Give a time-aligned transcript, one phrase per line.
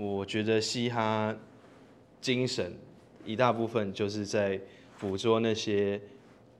[0.00, 1.36] 我觉得嘻哈
[2.22, 2.72] 精神
[3.22, 4.58] 一大部分就是在
[4.98, 6.00] 捕捉那些，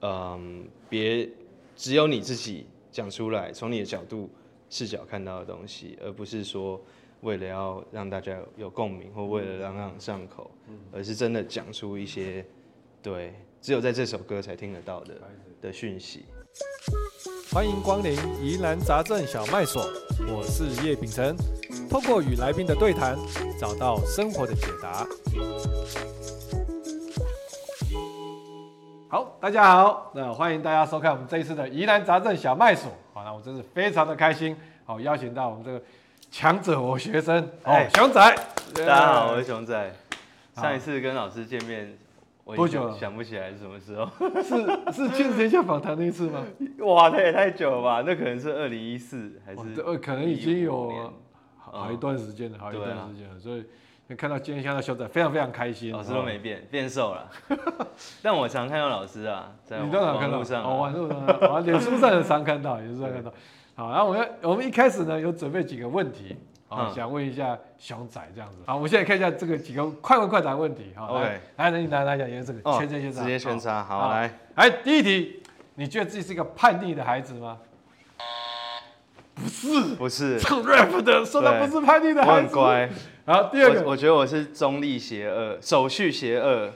[0.01, 1.27] 嗯，别
[1.75, 4.29] 只有你自己讲出来，从你的角度
[4.69, 6.79] 视角看到的东西，而不是说
[7.21, 10.51] 为了要让大家有共鸣，或为了朗朗上口，
[10.91, 12.45] 而是真的讲出一些
[13.01, 15.15] 对只有在这首歌才听得到的
[15.61, 16.25] 的讯息。
[17.51, 19.81] 欢迎光临疑难杂症小卖所，
[20.27, 21.35] 我是叶秉成。
[21.91, 23.17] 透过与来宾的对谈，
[23.59, 25.05] 找到生活的解答。
[29.09, 32.89] 好，大家好，那欢迎大家收看我们这一次的疑难杂症小麦所。
[33.13, 35.81] 好，那我真是非常的开心，好邀请到我们这个
[36.31, 38.35] 强者我学生，哦，熊仔。
[38.73, 39.93] 大家好，我是熊仔。
[40.55, 41.93] 上一次跟老师见面。
[42.55, 42.97] 多久了？
[42.97, 44.09] 想不起来是什么时候？
[44.41, 44.49] 是
[44.93, 46.41] 是《天下访谈》那一次吗？
[46.79, 48.03] 哇，那也太久了吧？
[48.05, 49.81] 那可能是二零一四还是？
[49.85, 51.13] 呃，可能已经有
[51.71, 53.39] 好一段时间了，好一段时间了。
[53.39, 53.65] 所以
[54.15, 55.91] 看到今天看到小仔，非常非常开心。
[55.91, 57.29] 老师都没变，变瘦了。
[58.21, 63.33] 但我常看到老师啊，在网络上，哦，网络上，啊，脸书上也常看到，脸书上看到。
[63.73, 66.35] 好，然后我们我们一开始呢，有准备几个问题。
[66.67, 68.57] 好，想问一下熊仔这样子。
[68.65, 70.91] 好，我们现在看一下这个几个快问快答问题。
[70.95, 73.83] 好来，来，来，来讲一下这个圈圈圈叉，直接圈叉。
[73.83, 75.43] 好，来，来，第一题，
[75.75, 77.57] 你觉得自己是一个叛逆的孩子吗？
[79.41, 82.47] 不是，不是，唱 rap 的说他不是叛逆的孩子。
[82.47, 82.89] 很乖。
[83.25, 86.69] 然后第二个，我觉得我是中立邪恶，手续邪恶，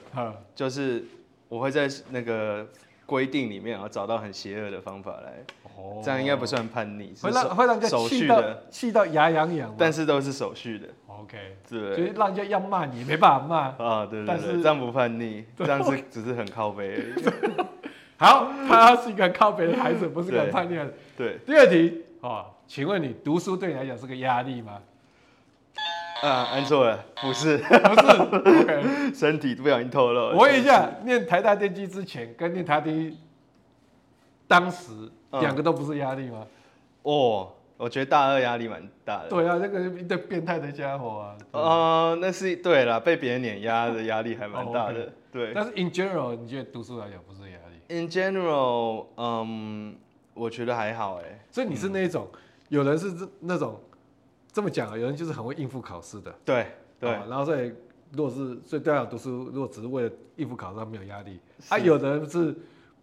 [0.53, 1.03] 就是
[1.49, 2.65] 我会在那个
[3.05, 5.43] 规定里面，然后找到很邪恶的方法来。
[5.63, 6.01] 哦。
[6.03, 8.63] 这样应该不算叛逆，会让会让人家气的。
[8.69, 10.87] 气到牙痒痒，但是都是手续的。
[11.07, 11.37] OK，
[11.69, 13.85] 对，就是让人家要骂你没办法骂。
[13.85, 17.25] 啊，对对对，这样不叛逆，这样是只是很靠背而已。
[18.17, 20.93] 好，他是一个靠北的孩子，不是个叛逆的。
[21.17, 24.81] 对，第二题哦，请问你读书对你来讲是个压力吗？
[26.23, 28.21] 啊，按错了，不是，不是，
[28.61, 30.29] OK，身体不小心透露。
[30.29, 33.15] 我问一下，念台大电机之前跟念台电
[34.47, 35.11] 当时。
[35.41, 36.47] 两个都不是压力吗？
[37.01, 39.27] 哦，我觉得大二压力蛮大的。
[39.27, 41.37] 对啊，那个一个变态的家伙啊。
[41.51, 45.11] 呃，那是对啦，被别人碾压的压力还蛮大的。
[45.33, 45.51] 对。
[45.53, 49.93] 但是 in general，你觉得读书来讲不是压力？In general，嗯，
[50.33, 51.37] 我觉得还好哎。
[51.51, 52.25] 所以你是那种，
[52.69, 53.79] 有人是那种
[54.51, 56.33] 这么讲啊，有人就是很会应付考试的。
[56.43, 56.67] 对
[56.99, 57.09] 对。
[57.09, 57.73] 然后所以
[58.11, 61.39] 如果是所以对啊，读书如果只是为了应付考试，他没有压力。
[61.69, 62.55] 啊，有的人是。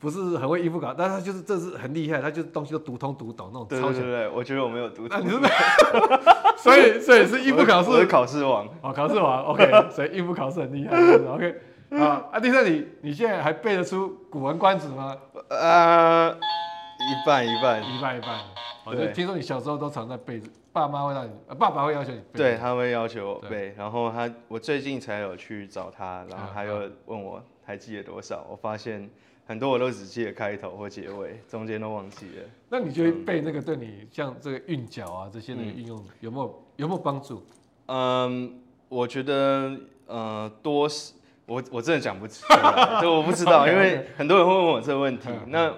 [0.03, 4.01] 不是很会应付考，但他就是这是很厉害，他就是东西都读通读懂那种超强。
[4.01, 5.21] 对对对，我觉得我没有读那。
[5.21, 5.39] 你是？
[6.59, 7.89] 所以所以是应付考试。
[7.89, 8.69] 我是考试王。
[8.81, 9.71] 哦，考试王，OK。
[9.95, 11.55] 所以应付考试很厉害，OK。
[11.91, 15.17] 啊，啊，第三题，你现在还背得出《古文观止》吗？
[15.49, 18.41] 呃，一半一半，一半一半。
[18.85, 20.41] 我就听说你小时候都常在背，
[20.73, 22.39] 爸妈会让你，爸爸会要求你背。
[22.39, 29.09] 对，他会要求我背，然后他，我最近才有去找他，然后他又问我还记得多少，我发现。
[29.45, 32.45] 很多我都只记得开头或结尾，中间都忘记了。
[32.71, 37.43] 那你觉得背那个对你像这个韵脚啊这些的运用有没有有没有帮助？
[37.87, 39.77] 嗯，我觉得
[40.07, 41.13] 呃多是，
[41.45, 45.29] 我我真的讲不出来， 这我不知道，因为很多人会问我这个问题。
[45.49, 45.75] 那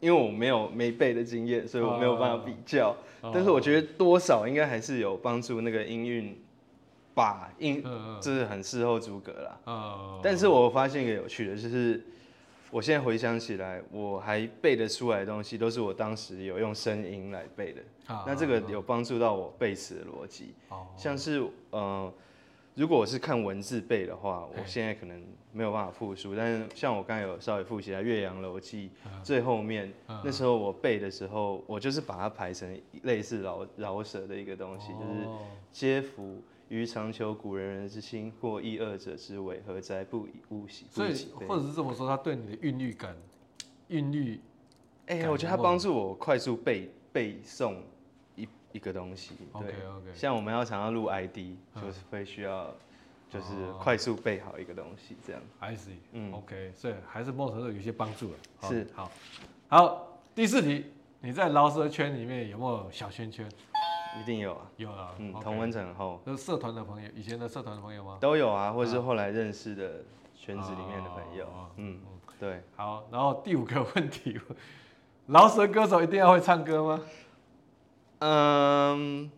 [0.00, 2.94] 因为我没有没背的经验，所以我没有办法比较。
[3.20, 6.40] 但是我觉得多少应该还是有帮助，那个音韵
[7.14, 7.82] 把音
[8.20, 10.20] 这是很事后诸葛啦。
[10.22, 12.02] 但是我发现一个有趣的就是。
[12.70, 17.80] 我现在回想起来，我还背得出来的东西，都是我当时有用声音来背的。
[18.12, 20.52] 啊、那这个有帮助到我背词的逻辑。
[20.68, 22.12] 啊、像是呃，
[22.78, 26.36] 如果我是看文字背的话，我现在可能没有办法复述。
[26.36, 28.88] 但是像我刚才有稍微复习下《岳阳楼记》
[29.24, 35.28] 最后面，啊、那时候我背的时候，我就是把它排成类似饶饶舌的一个东西，就是
[35.72, 36.40] 皆夫。
[36.68, 40.04] 于长求古人人之心，或异二者之为，何哉？
[40.04, 40.84] 不以物喜。
[40.90, 41.14] 所以，
[41.48, 43.16] 或者是这么说，他对你的韵律感，
[43.88, 44.38] 韵律，
[45.06, 47.76] 哎、欸，我觉得他帮助我快速背背诵
[48.72, 49.34] 一一个东西。
[49.54, 50.14] 对 OK OK。
[50.14, 52.72] 像我们要想要录 ID，就是会需要，
[53.28, 55.42] 就是快速备好一个东西，这样。
[55.58, 55.96] I see。
[56.12, 58.38] 嗯，OK，所以还是某种程度有些帮助了。
[58.62, 59.10] 是，好，
[59.68, 60.86] 好，第四题，
[61.20, 63.48] 你在饶舌圈里面有没有小圈圈？
[64.20, 68.16] 一定有啊，有啊，嗯，同温层后，都是社团的朋友，以前的社团的朋友吗？
[68.20, 70.02] 都有啊，或者是后来认识的
[70.34, 72.00] 圈子里面的朋友，嗯，
[72.40, 72.62] 对。
[72.74, 74.40] 好，然后第五个问题，
[75.26, 77.00] 饶舌歌手一定要会唱歌吗？
[78.18, 79.30] 嗯，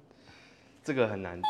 [0.82, 1.40] 这个很难，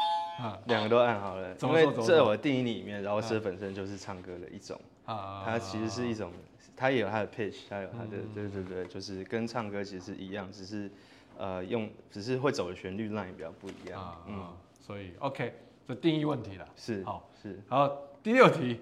[0.66, 6.32] 两个都按好了，因为在我的定义里面，饶舌本身就是唱歌的一种，啊它其实是一种，
[6.76, 10.90] 它也有它的 pitch，它有它的，对对对，就是跟唱歌其实是一样，只是。
[11.38, 14.46] 呃，用只是会走的旋律 line 比较不一样，嗯，
[14.78, 15.54] 所以 OK，
[15.88, 16.68] 这定义问题了。
[16.76, 17.58] 是，好是。
[17.66, 17.90] 好，
[18.22, 18.78] 第六题，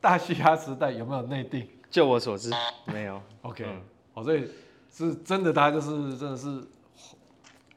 [0.00, 1.68] 大嘻哈时代有没有内定？
[1.88, 2.50] 就我所知，
[2.86, 3.22] 没有。
[3.42, 3.64] OK，
[4.12, 4.50] 好，所以
[4.90, 6.60] 是真的，大家就是真的是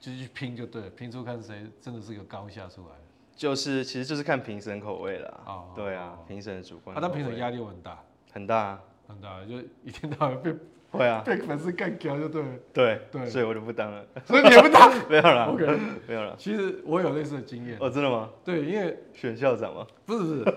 [0.07, 2.95] 就去拼就对了，拼出看谁真的是个高下出来。
[3.35, 5.43] 就是其实就是看评审口味了。
[5.45, 6.95] 哦，对啊，评审的主观。
[6.95, 8.03] 啊，但评审压力很大。
[8.31, 8.81] 很大。
[9.07, 10.55] 很大，就一天到晚被。
[10.89, 12.49] 会啊，被粉丝干掉就对了。
[12.73, 14.05] 对对，所以我就不当了。
[14.25, 14.91] 所以你也不当？
[15.09, 16.35] 没有了，OK，没有了。
[16.37, 17.77] 其实我有类似的经验。
[17.79, 18.29] 哦，真的吗？
[18.45, 19.85] 对，因为选校长吗？
[20.05, 20.55] 不是不是，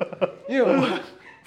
[0.48, 1.00] 因为我，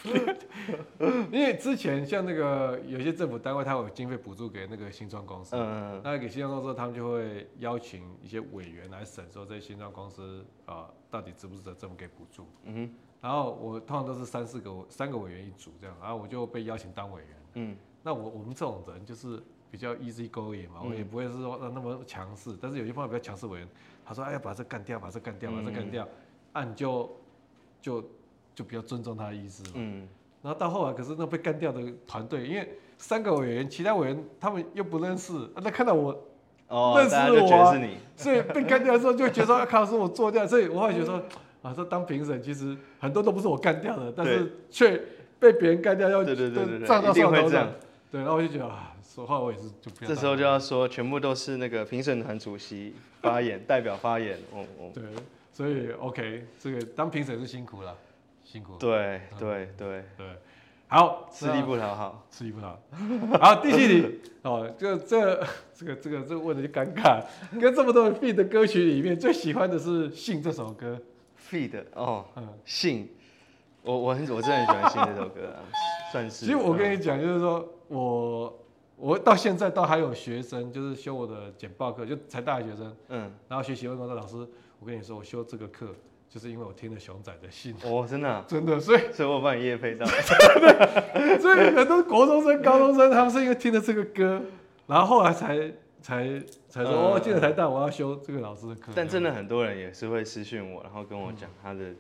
[1.32, 5.56] 因为之前像那个有些政府单位，他有经费补助给那个新创公司。
[5.56, 6.02] 嗯嗯。
[6.04, 12.46] 那给新创公司，他们就会邀请一些委员来审，说这些新创公司啊，到底值不值得政府给补助？
[12.66, 12.96] 嗯哼。
[13.22, 17.30] 然后我通常都是三四个，三个委员一组这样，然后我就被邀请当委员。
[17.54, 17.78] 嗯。
[18.04, 19.42] 那我我们这种人就是
[19.72, 23.68] 比较 easy going 嘛，我也不会是说那么强势，但是有些方法比较强势委员，
[24.06, 26.08] 他说哎呀把这干掉，把这干掉，把这干掉，
[26.52, 27.10] 啊你就
[27.82, 28.04] 就
[28.54, 29.72] 就比较尊重他的意思嘛。
[29.76, 30.08] 嗯。
[30.42, 36.22] 然后到后来，可是那被干掉的团队，因为三个委员，其他委员他们又不认识，那看到我
[36.68, 37.48] 哦认识我，
[38.18, 41.24] 所以被干掉的时候就觉得说 靠是我做掉，所以我会觉得说
[41.62, 45.02] 啊说当评审其实很多都不是我干掉的，但是却
[45.40, 47.72] 被别人干掉，要对对对站到上头上。
[48.14, 50.08] 对，然后我就觉得啊，说话我也是就不要。
[50.08, 52.94] 这时候就要说，全部都是那个评审团主席
[53.24, 54.38] 发言， 代表发言。
[54.52, 54.92] 哦哦。
[54.94, 55.04] 对，
[55.52, 57.98] 所以 OK，这个当评审是辛苦了，
[58.44, 58.78] 辛苦。
[58.78, 60.28] 对对对对。
[60.88, 62.80] 好，吃力不讨好，吃力不讨
[63.32, 63.40] 好。
[63.40, 65.44] 好，第七题哦，这这
[65.74, 67.20] 这个这个这个问的就尴尬，
[67.60, 71.02] 跟这么多 feed 的歌曲里面，最喜欢的是《信》这首歌。
[71.50, 73.10] feed 哦，嗯，信。
[73.82, 75.60] 我我很我真的很喜欢《信》这首歌啊，
[76.14, 76.46] 算是。
[76.46, 77.68] 其实我跟你讲，就是说。
[77.90, 78.52] 我
[78.96, 84.38] 我到现在都还有学生，就是修我的简报课，就才大学生，嗯，然后学习问我说，老师，
[84.80, 85.90] 我跟你说，我修这个课，
[86.28, 87.76] 就是因为我听了熊仔的信。
[87.84, 90.08] 哦，真的、啊， 真的，所以所以我帮你业配到。
[90.10, 94.42] 对，所以很多国中生、高中生，他们是因为听了这个歌，
[94.88, 95.72] 然后后来才
[96.02, 98.92] 才才说，哦，进了台大，我要修这个老师的课。
[98.96, 101.94] 但真的很多人也是会私讯我，然后跟我讲他的，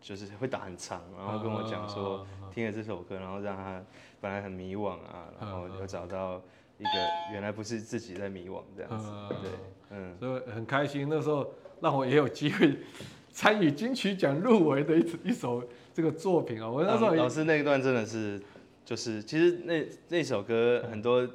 [0.00, 3.82] 就是会打很长，然后跟我讲说，听了这首歌，然后让他。
[4.22, 6.42] 本来很迷惘啊，然后又找到
[6.76, 6.90] 一个
[7.32, 9.50] 原来不是自己在迷惘这样子，对，
[9.88, 11.08] 嗯，所以很开心。
[11.08, 12.76] 那时候让我也有机会
[13.32, 16.68] 参与金曲奖入围的一一首这个作品啊。
[16.68, 18.38] 我那时候老师那一段真的是，
[18.84, 21.26] 就是其实那那首歌很多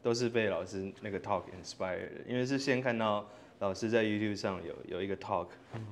[0.00, 3.28] 都是被老师那个 talk inspired 的，因为是先看到
[3.58, 5.48] 老师在 YouTube 上有有一个 talk，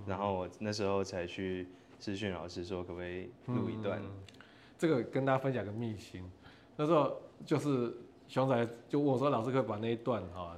[0.06, 1.66] 然后我那时候才去
[1.98, 4.00] 私讯老师说可不可以录一段。
[4.78, 6.22] 这个跟大家分享个秘辛，
[6.76, 7.16] 那时候
[7.46, 7.96] 就是
[8.28, 10.54] 熊仔就问我说：“老师可以把那一段哈，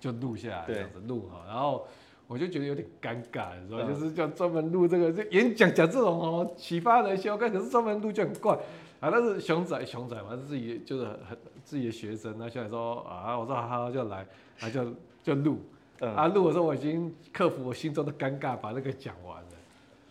[0.00, 1.86] 就录下来这样子录哈。”然后
[2.26, 8.54] 我就觉得有点尴尬，你知道就是叫专门录这个，就演讲讲这种哦启发人心，可是专门录就很怪
[9.00, 9.10] 啊。
[9.10, 14.26] 但是熊仔熊仔嘛，是自己就是很自己的学生，那现在说啊，我说好好就来，
[14.60, 15.58] 啊就就录，
[16.00, 19.48] 啊录的时候我已经克服我心中的尴尬，把那个讲完了。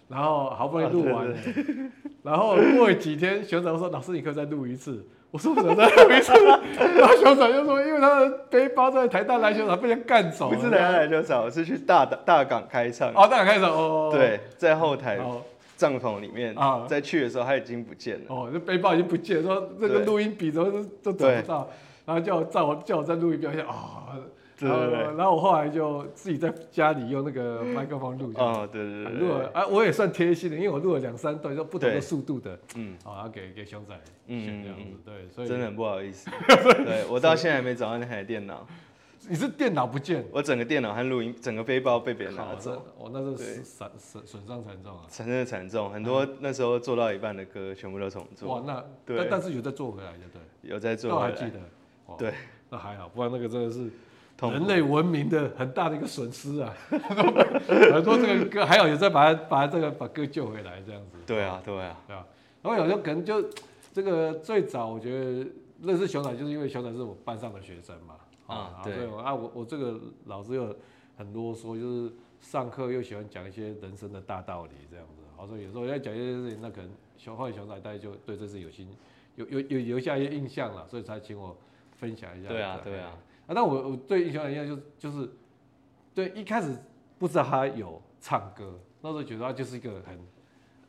[0.07, 1.36] 然后好不容易录完了，
[2.22, 6.31] 然后过了几天，熊仔说：“老师，你可以再录一次。”我说：“怎么再录一次？”
[6.98, 13.10] 然后熊仔就说：“因为他的背包在台大篮球场被人干走。”不是台大篮球场，是去大大港开唱。
[13.10, 14.10] 哦，大港开唱哦。
[14.13, 15.19] 对，在后台
[15.75, 18.26] 帐篷里面啊，在去的时候他已经不见了。
[18.28, 21.69] 哦，这背包已经不见了，说这个录音笔怎么都都找不到，
[22.06, 24.04] 然后叫我叫我叫我再录一遍，我想啊。
[24.57, 28.31] 对对对，然后我后来就自己在家里用那个 麦克风录。
[28.35, 29.14] 哦，对对对。
[29.14, 32.57] 录了啊，我也算贴心的，因为我录了两三段，就不同的速度的。
[32.76, 32.95] 嗯。
[33.04, 33.94] 好，然后给给熊仔
[34.28, 36.30] 嗯这样子，对，所以真的很不好意思。
[36.85, 38.66] 对，我到现在还没找到那台电脑。
[39.28, 40.24] 你是电脑不见？
[40.31, 42.81] 我整个电脑和录音，整个背包被别人拿走。
[42.97, 45.02] 我那时候损损损伤惨重啊。
[45.09, 48.56] 真的惨重，很多那时候做到一半的歌全部都重做。
[48.56, 50.42] 哇，那但但是有在做回来的对。
[50.69, 51.19] 有在做。
[51.19, 51.59] 还记得。
[52.18, 52.33] 对。
[52.69, 53.90] 那还好，不然那个真的是。
[54.42, 56.73] 人类文明的很大的一个损失啊！
[56.89, 61.18] 很多这个歌还有也在把它把它这个把歌救回来这样子。
[61.25, 62.25] 对啊，对啊，对啊。
[62.61, 63.49] 然后有时候可能就
[63.94, 65.47] 这个最早我觉得
[65.81, 68.15] 认识熊仔，就是因为熊仔是我班上的学生嘛。
[68.47, 70.75] 啊，对啊，我我这个老师又
[71.18, 72.11] 很啰嗦，就是
[72.42, 75.23] 上课又喜欢讲一些人生的大道理这样子。
[75.37, 78.87] 好，所以有时候要讲一些事情，那可能熊后来熊仔大家就对这事有心
[79.35, 81.57] 有有有留下一些印象了，所以才请我
[81.94, 82.49] 分享一下。
[82.49, 83.07] 对啊，对啊。
[83.07, 85.30] 啊，那我我对熊仔印象就是就是，
[86.14, 86.75] 对一开始
[87.19, 90.19] 不知道他有唱歌，那时候觉得他就是一个很，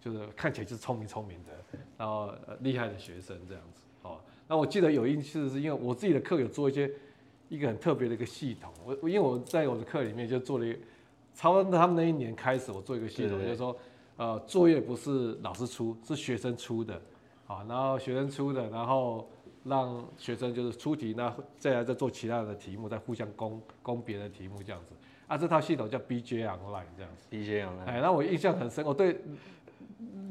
[0.00, 3.82] 就是看起来就是聪明聪明的，然后厉害的学生这样子。
[4.02, 6.90] 哦，那我记得有一次是因为我自己的课有做一些
[7.48, 10.78] 一个很特别的一个系统，我我因为我在我的课里面就做了一个，
[11.34, 13.76] 超他们那一年开始我做一个系统，就是说
[14.16, 16.94] 呃，作业不是老师出，是学生出的，
[17.46, 19.28] 啊，然后学生出的，然后
[19.68, 24.94] 让学生就是出题，那再来再做其他的题目，再互相攻攻别的题目这样子。
[25.26, 27.26] 啊，这套系统叫 BJ Online 这样子。
[27.30, 27.85] BJ Online。
[27.87, 29.20] 哎，那我印象很深，我对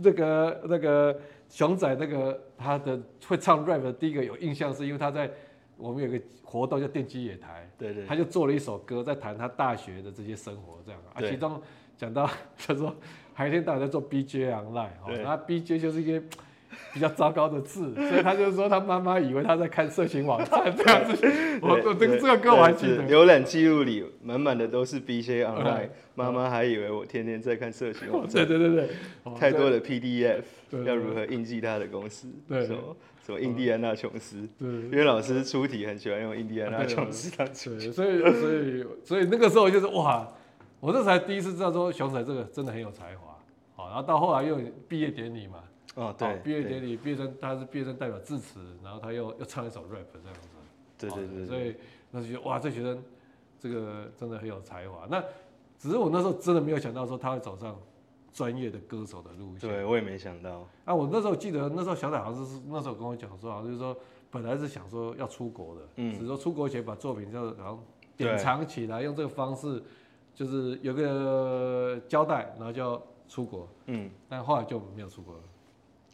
[0.01, 5.29] 那个那个熊仔那个他的会唱 rap 的第一个有印象，是因为他在
[5.77, 11.61] 我们有个活动叫电击野台，对对，他就做了一首歌，在谈他大学的这些生活这样啊，其中
[11.97, 12.95] 讲到 他说。
[13.37, 16.25] 还一天到晚在做 BJ online，哦，那 BJ 就是一个
[16.95, 21.27] 比较糟糕的字， 所以他就说他妈妈以为他在看色情网站这样子。
[21.61, 23.03] 我我这个这个歌我还记得。
[23.03, 28.47] 浏览记录里满满的都是 BJ online，妈妈还以为我天天在看色情网站。
[28.47, 30.41] 对对对对，太多的 PDF
[30.85, 32.29] 要如何印记他的公司？
[32.47, 34.47] 对，什么什么印第安纳琼斯？
[34.57, 40.25] 对，因为老师出题很喜欢用印第安纳琼斯当出题，所以所以所以那个时候就是哇。
[40.81, 43.35] 我这才第一次知道说熊仔这个真的很有才华，
[43.75, 45.55] 好，然后到后来又有毕业典礼嘛，
[45.93, 50.49] 哦对，毕业典礼毕业生他是毕业生代表致辞，然后他又又唱一首 rap 这样子，
[50.97, 51.75] 对对对，所以
[52.11, 53.01] 那就觉得哇这学生
[53.59, 55.23] 这个真的很有才华，那
[55.77, 57.79] 只是我那时候真的没有想到说他会走上
[58.33, 63.95] 专业的歌手的路线，对我也没想到，啊我那时候记得那时候小仔好像是那时候跟我讲说好像就是说
[64.29, 67.79] 本来是想说要出国的，嗯，只是说出国前把作品就然后
[68.17, 69.81] 典藏起来，用这个方式。
[70.35, 75.39] 就是有个交代，然后就要出国，嗯，但后来就没有出国了。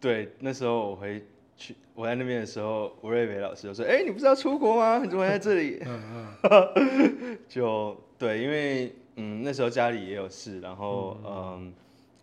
[0.02, 1.24] 对，那时候我回
[1.56, 5.00] 去，我在那边的时候，吴瑞伟老师就说：“哎、欸，你不是要出国吗？
[5.04, 6.38] 你怎么还在这里？”嗯
[6.76, 11.34] 嗯， 就对，因为嗯那时候家里也有事，然后嗯，
[11.68, 11.74] 嗯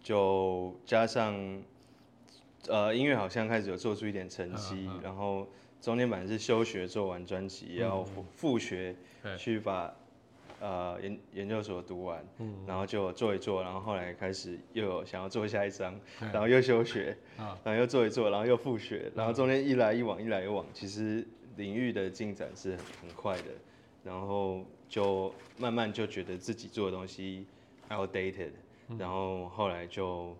[0.02, 1.34] 就加上
[2.66, 5.46] 呃音乐好像开始有做出一点成绩，嗯嗯、然后
[5.80, 8.04] 中间本来是休学做完专辑，也要
[8.34, 8.96] 复学
[9.36, 9.94] 去把。
[10.60, 21.24] 呃，研研究所读完，嗯，然后就做一做，然后后来开始又有想要做下一张，然后又休学，啊，然后又做一做，然后又复学，然后中间一来一往，一来一往，其实
[21.56, 23.50] 领域的进展是很很快的，
[24.02, 27.46] 然后就慢慢就觉得自己做的东西
[27.90, 28.50] outdated，
[28.98, 30.36] 然后后来就，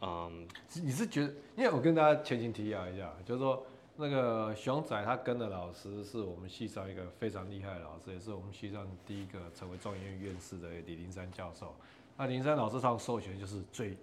[0.00, 0.46] 嗯，
[0.82, 3.64] 你是觉得，因为我跟大家前情提要一下，就是说。
[4.02, 11.72] 那个熊仔他跟的老师是我们系上一个非常厉害的老师，也是我们系上第一个成为中研院院士的李林山教授。
[12.16, 13.96] 那林山老师上授权就是最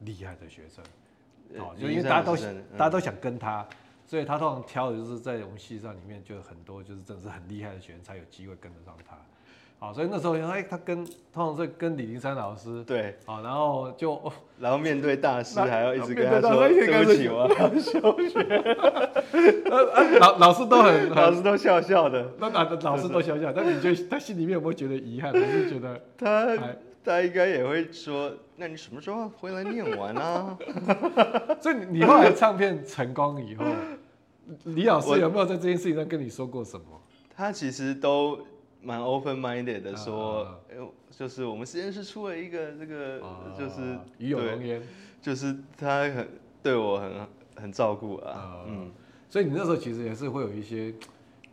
[0.00, 0.84] 厉害的学生，
[1.60, 2.36] 哦，就因为大家都
[2.76, 3.64] 大家都想跟他，
[4.04, 9.16] 所以他通常挑的就是在我们系上里面就很多就是真的是很厉害的学生才有机会跟得上他。
[9.78, 14.20] 好，所以那时候哎，他跟通常是跟李林山老师对，好，然后就
[14.58, 18.40] 然后面对大师还要一直跟他说对不起，我 要休学。
[20.18, 25.30] 老老师都很老师都笑笑的，那老老师都笑笑，但你觉得他心里面有没有觉得遗憾？
[25.32, 26.56] 还是觉得他
[27.04, 30.56] 他应该也会说，那你什么时候回来念完啊？
[31.60, 33.64] 所以你后来唱片成功以后，
[34.64, 36.86] 李老师有没有在这件事情上跟你说过什么？
[37.36, 38.38] 他其实都。
[38.86, 43.20] 蛮 open minded 的说，哎、啊，就是我们实验室出了一个这个，
[43.58, 44.80] 就是与有荣焉，
[45.20, 46.28] 就是他很
[46.62, 47.26] 对我很
[47.56, 48.92] 很照顾啊，啊，嗯，
[49.28, 50.94] 所以你那时候其实也是会有一些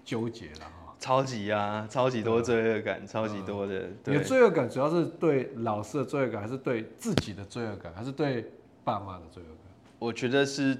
[0.05, 3.89] 纠结的哈，超级啊，超级多罪恶感，超级多的。
[4.05, 8.51] 你的罪恶感主要是对老师的罪恶感，还是对自己的罪恶感，还是对
[8.83, 9.57] 爸妈的罪恶感？
[9.97, 10.77] 我觉得是，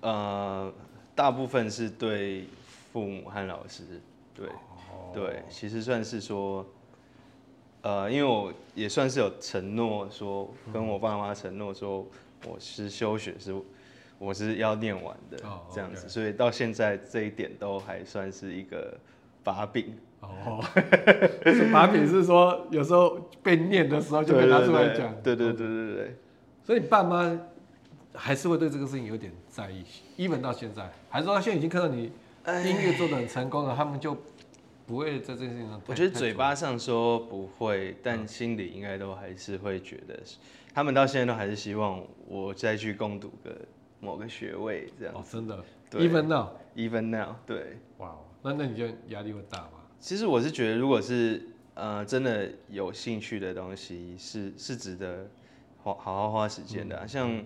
[0.00, 0.72] 呃，
[1.14, 2.46] 大部分是对
[2.92, 3.84] 父母和老师，
[4.34, 4.48] 对。
[5.12, 6.64] 对，其实算是说，
[7.82, 12.06] 呃，因为我也算是有承诺说，跟我爸妈承诺说，
[12.46, 13.54] 我是休学是，
[14.18, 15.36] 我是要念完的
[15.72, 18.96] 这样子，所以到现在这一点都还算是一个
[19.42, 19.96] 把柄。
[20.20, 20.62] 哦，
[21.72, 25.12] 把柄是说有时候被念的时候就会拿出来讲。
[25.22, 26.16] 对对对对对对。
[26.62, 27.36] 所以你爸妈
[28.14, 29.84] 还是会对这个事情有点在意
[30.16, 32.04] ，even 到现在，还是说他现在已经看到你
[32.64, 34.16] 音乐做的很成功了，他们就。
[34.86, 40.20] 不会在这件事情上，我觉得嘴巴上说不会，但心里应该都还是会觉得，
[40.74, 43.56] 他们到现在都还是希望我再去攻读个
[44.00, 45.14] 某个学位这样。
[45.14, 47.36] 哦，真的？Even now？Even now？
[47.46, 47.78] 对。
[47.98, 49.84] 哇，那那你就压力会大吗？
[50.00, 55.28] 其实我是觉得，如果是呃真的有兴趣的东西，是是值得
[55.82, 57.06] 花好好花时间的、啊。
[57.06, 57.42] 像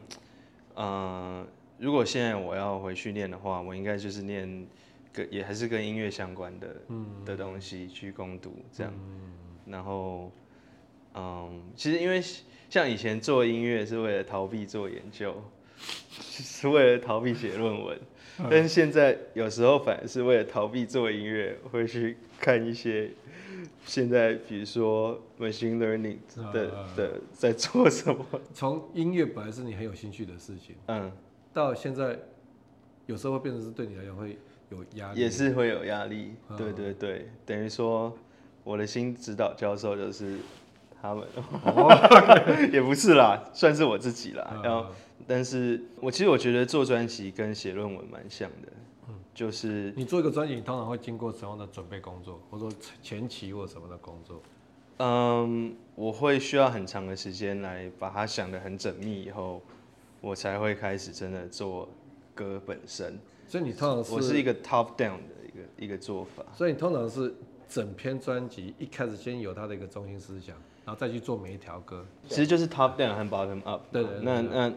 [0.75, 1.47] 呃，
[1.78, 4.66] 如果现在我要回去念的话，我应该就是念。
[5.30, 9.32] 也还是跟音乐相关的、嗯、的东西去攻读这样，嗯、
[9.66, 10.30] 然后，
[11.14, 12.23] 嗯，其实因为
[12.68, 15.35] 像以前做音乐是为了逃避做研究，
[16.11, 17.99] 是为了逃避写论文，
[18.50, 23.11] 但是现在有时候反而是为了逃避做音乐，会去看一些
[23.85, 26.18] 现在比如说 machine learning
[26.52, 28.25] 的的在做什么？
[28.52, 31.11] 从音乐本来是你很有兴趣的事情，嗯，
[31.52, 32.18] 到现在
[33.06, 34.37] 有时候会变成是对你来讲会
[34.70, 36.35] 有压力，也是会有压力。
[36.56, 38.16] 对对对，等于说
[38.64, 40.38] 我的新指导教授就是
[41.00, 41.26] 他们，
[42.73, 44.61] 也不是啦，算是我自己啦。
[44.62, 44.87] 然后，
[45.26, 48.73] 但是我其实我觉得做专辑跟写论文蛮像的。
[49.35, 54.40] 就是你做一个专辑，你通常会经过什么样的准备工作，或者说前期或什么的工作？
[54.96, 59.61] 嗯，我会需要很长的时间来把它想得很缜密，以后
[60.23, 61.87] 我才会开始真的做
[62.35, 63.18] 歌本身。
[63.48, 66.44] 所以你通常是，我是一个 top down 的一个一个做法。
[66.54, 67.34] 所以你通常是
[67.68, 72.04] 整篇专辑一开始先有它的一个中心思想，然后再去做每一条歌。
[72.28, 73.82] 其实就是 top down 和 bottom up。
[73.92, 74.72] 对那那。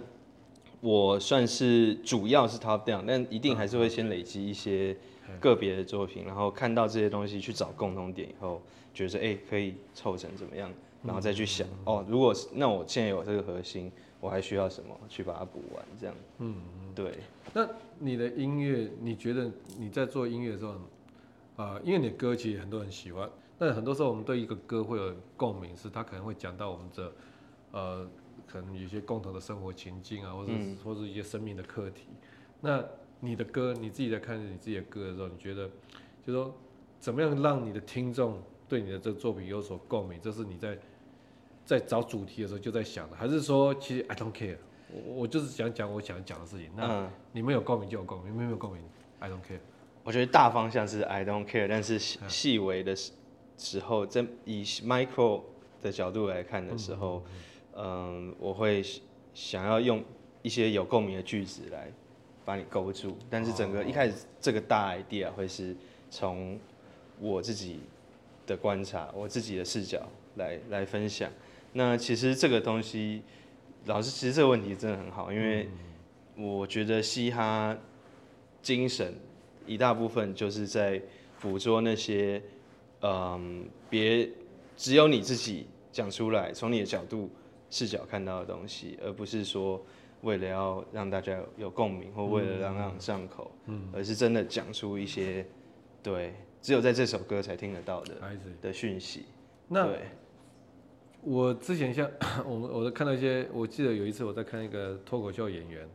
[0.82, 4.96] 我算是主要是 top down，但一定还是会先累积一些
[5.38, 8.62] 个别的作品，然后看到这些东西去找共同点以后，
[8.94, 10.72] 觉得哎、欸、可以凑成怎么样，
[11.04, 16.16] 然后再去想哦，如果那我现在有这个核心，我还需要什么去把它补完这样。
[16.38, 16.56] 嗯，
[16.96, 17.18] 对。
[17.54, 17.68] 那
[18.00, 20.72] 你的音乐，你觉得你在做音乐的时候，
[21.56, 27.12] 啊、呃，因为你的歌其实很多人喜欢，但很多时候我们对一个歌会有共鸣，是它可能会讲到我们的
[27.72, 28.08] 呃。
[28.52, 30.52] 可能有些共同的生活情境啊，或者
[30.84, 32.08] 或者一些生命的课题。
[32.62, 32.84] 那
[33.20, 35.70] 你的歌，你自己在看你自己的歌的时候，你觉得，
[36.26, 36.52] 就说
[37.00, 40.20] 怎么样让你的听众对你的这个作品有所共鸣？
[40.20, 40.80] 这是你在
[41.64, 44.58] 在找主题的时候就在想的，还是说其实 I don't care，
[44.92, 46.70] 我我就是想讲我想讲的事情。
[46.76, 48.82] 那你们有共鸣就有共鸣，你们没有共鸣
[49.20, 49.60] I don't care。
[50.04, 52.96] 我觉得大方向是 I don't care，但是细微的
[53.58, 55.42] 时候，在以 micro
[55.82, 57.24] 的角度来看的时候。
[57.26, 57.32] 嗯
[57.82, 58.84] 嗯，我会
[59.34, 60.04] 想要用
[60.42, 61.90] 一些有共鸣的句子来
[62.44, 65.74] 把你勾住，但是整个一开始这个大 idea 会是
[66.10, 66.60] 从
[67.22, 67.80] 我自己
[68.46, 70.06] 的观察、我自己的视角
[70.36, 71.32] 来来分享。
[71.72, 73.22] 那其实这个东西，
[73.86, 75.70] 老师其实这个问题真的很好，因为
[76.36, 77.78] 我觉得嘻哈
[78.62, 79.14] 精神
[79.66, 81.02] 一大部分就是在
[81.40, 82.42] 捕捉那些，
[83.02, 84.30] 嗯，别
[84.76, 87.30] 只有你自己讲出来，从你的角度。
[87.72, 89.80] 视角看到的东西，而不是说
[90.22, 95.46] 为了要让大家有共鸣，或为了让朗上口，嗯，而是真的讲出一些
[96.02, 98.16] 对只有在这首歌才听得到的
[98.60, 99.26] 的讯息。
[99.68, 99.88] 那
[101.22, 102.10] 我之前像
[102.46, 105.88] 我我都看到一些，我记得有一次我在看一个脱口秀演员，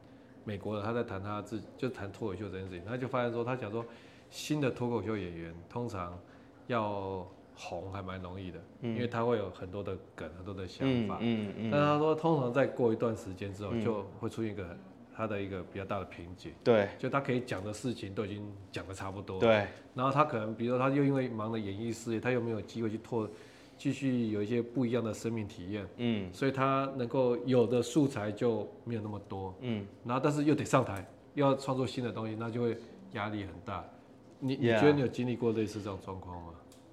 [0.44, 3.84] 美国的，他在谈他自己就谈脱口秀这件事情，他就发现说他讲说
[4.30, 6.18] 新的脱口秀演员通常
[6.66, 7.26] 要。
[7.56, 11.18] 红还蛮容易的，因为他会有很多的梗，很多的想法。
[11.20, 11.70] 嗯嗯，嗯。
[11.70, 14.76] 但他说，通常在过一段时间之后，就会出现一个
[15.14, 16.50] 他的一个比较大的瓶颈。
[16.64, 16.88] 对。
[16.98, 19.38] 就他可以讲的事情都已经讲的差不多。
[19.38, 19.68] 对。
[19.94, 23.30] 然后他可能，比如说，他又因为忙着演艺事业，他又没有机会去拓，
[23.76, 25.86] 继续有一些不一样的生命体验。
[25.96, 26.32] 嗯。
[26.32, 29.54] 所以他能够有的素材就没有那么多。
[29.60, 29.86] 嗯。
[30.04, 32.76] 然后，但是又得上台，又要创作新的东西，那就会
[33.12, 33.84] 压力很大。
[34.40, 36.52] 你你觉得你有经历过类似这种状况吗？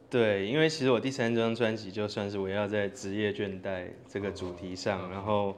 [0.10, 5.56] 对，因为其实我第三张专辑就算是围绕在职业倦怠这个主题上，然后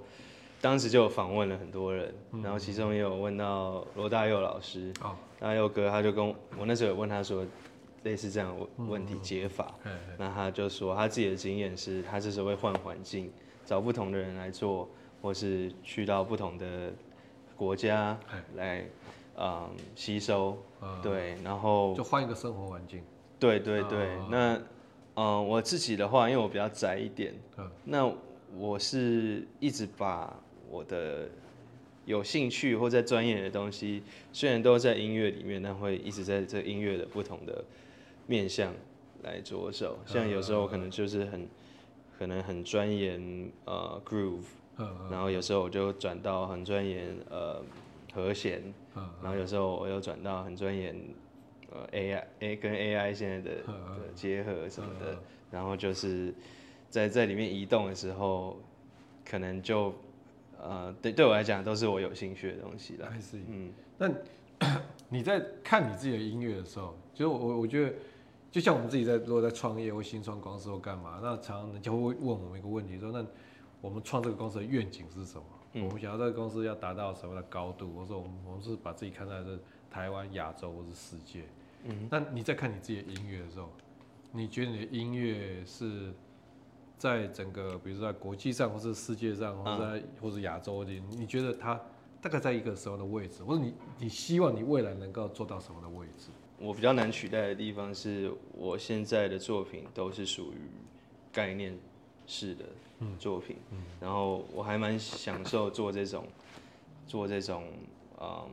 [0.62, 7.44] 当时就有访问了很多人，然后其中也有问到罗大佑老师，哦大佑哥他就跟我，我那时候有问他说，
[8.04, 9.74] 类似这样问题解法，
[10.18, 13.32] 那他就说他自己的经验是，他这时候会换环境，
[13.66, 14.90] 找不同的人来做，
[15.22, 16.94] 或是去到不同的
[17.56, 18.18] 国家
[18.56, 18.86] 来，
[19.38, 20.58] 嗯，吸收，
[21.02, 23.02] 对，然后就换一个生活环境。
[23.40, 24.62] 对对对，那，
[25.16, 27.34] 嗯，我自己的话，因为我比较宅一点，
[27.84, 28.10] 那
[28.56, 30.38] 我是一直把
[30.70, 31.28] 我的
[32.06, 37.64] 有兴趣或在钻研的东西，虽然都在音乐里面，但会一直在这音乐的不同的
[38.28, 38.74] 面向
[39.24, 39.98] 来着手。
[40.06, 41.48] 像有时候可能就是很，
[42.18, 44.46] 可能很钻研呃 groove，
[45.10, 47.62] 然后有时候我就转到很钻研呃
[48.14, 48.62] 和弦，
[49.22, 50.96] 然后有时候我又转到很钻研。
[51.76, 55.18] 呃，AI A 跟 AI 现在的的结合什么的，
[55.50, 56.32] 然后就是
[56.88, 58.60] 在在里面移动的时候，
[59.26, 59.92] 可能就
[60.62, 63.12] 呃对对我来讲都是我有兴趣的东西了。
[63.50, 64.08] 嗯，那
[65.10, 67.96] 你在看你自己的音乐的时候，就我我觉得，
[68.54, 73.26] 就像我们自己在如果在创业或新创公司或干嘛，那常常人家会问我们一个问题，说那
[73.82, 75.44] 我们创这个公司的愿景是什么？
[75.72, 77.92] 嗯、我们想要这个公司要达到什么的高度？
[77.96, 79.58] 或者说我们我们是把自己看在是
[79.90, 81.46] 台湾、亚洲或是世界？
[81.86, 83.68] 嗯，那你在看你自己的音乐的时候，
[84.32, 86.14] 你觉得你的音乐是
[86.96, 91.82] 在整个，比如说在国际上，或是世界上，或者在或者亚洲的，你觉得它
[92.22, 96.28] 大概在一个什么的位置，或者你你希望你未来能够做到什么的位置？
[96.60, 100.58] 我比较难取代的地方是，我现在的作品都是属于
[101.32, 101.78] 概念
[102.26, 102.66] 式的
[103.20, 103.78] 作品，嗯。
[103.80, 106.26] 嗯、然后我还蛮享受做这种
[107.06, 107.66] 做这种
[108.22, 108.50] 嗯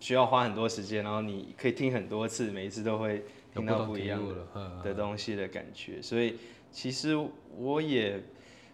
[0.00, 3.24] 需要花很多时间，然后你可以听很多次，每一次都会
[3.54, 6.36] 听到不一样的的东西的感觉，所以
[6.70, 7.16] 其实
[7.56, 8.22] 我也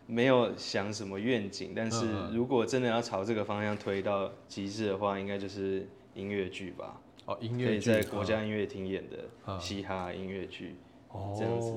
[0.06, 7.00] 没有想什么愿景，但是如果真的要朝这个方向推到极致的话，应该就是音乐剧吧。
[7.26, 10.76] 哦，音乐剧可以在国家音乐厅演的嘻哈音乐剧，
[11.08, 11.72] 哦，这样子，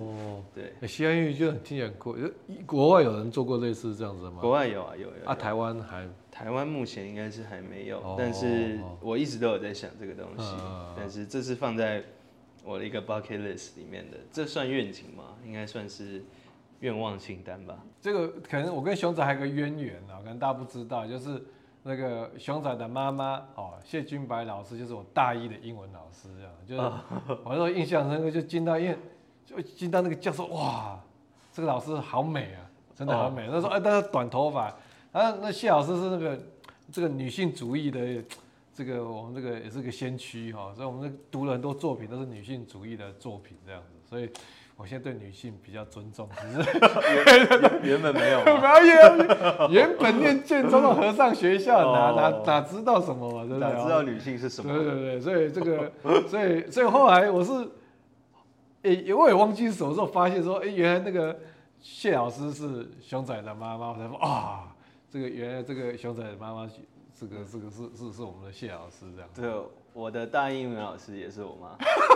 [0.54, 2.18] 对，嘻哈音乐剧很听起来国，
[2.66, 4.42] 国外有人做过类似这样子的吗？
[4.42, 5.26] 国外有啊，有有，有。
[5.26, 6.06] 啊，台湾还？
[6.30, 10.54] 台湾目前应该是还没有，但是我一直都有在想这个东西，
[10.96, 12.04] 但是这是放在
[12.64, 15.36] 我的一个 bucket list 里面的，这算愿景吗？
[15.46, 16.24] 应该算是
[16.82, 17.82] 愿望清单吧。
[18.00, 21.44] 这个可能我跟熊仔还有个渊源啊，可能大家不知道，就是。
[21.88, 26.82] 那个熊仔的妈妈哦，谢君白老师就是我大一的英文老师，这样就是
[27.45, 28.97] 我那时候印象深刻，就进到因为
[29.45, 31.02] 就进到那个教授，哇，
[31.54, 33.47] 这个老师好美啊，真的好美。
[33.50, 34.65] 那时候哎，他短头发，
[35.13, 36.38] 啊，那谢老师是那个
[36.91, 38.21] 这个女性主义的
[38.73, 44.30] 这个我们这个也是个先驱哈，所以我们读了很多作品都是女性主义的作品这样子，所以。
[44.78, 53.60] 我现在对女性比较尊重，只是原，原本没有， 没有，原本念建中的和尚学校，哪哪哪知道什么嘛，对不对？
[53.60, 54.72] 哪知道女性是什么？
[54.72, 55.92] 对对对，所以这个，
[56.30, 57.52] 所以所以后来我是，
[58.84, 61.36] 诶、欸，我也忘记什么时候发现说，诶、欸，原来那个
[61.82, 64.76] 谢老师是熊仔的妈妈，我才说啊，
[65.10, 66.70] 这个原来这个熊仔的妈妈，
[67.20, 69.30] 这个这个是是是我们的谢老师这样。
[69.34, 69.52] 对。
[69.98, 71.70] 我的大英文老师也是我妈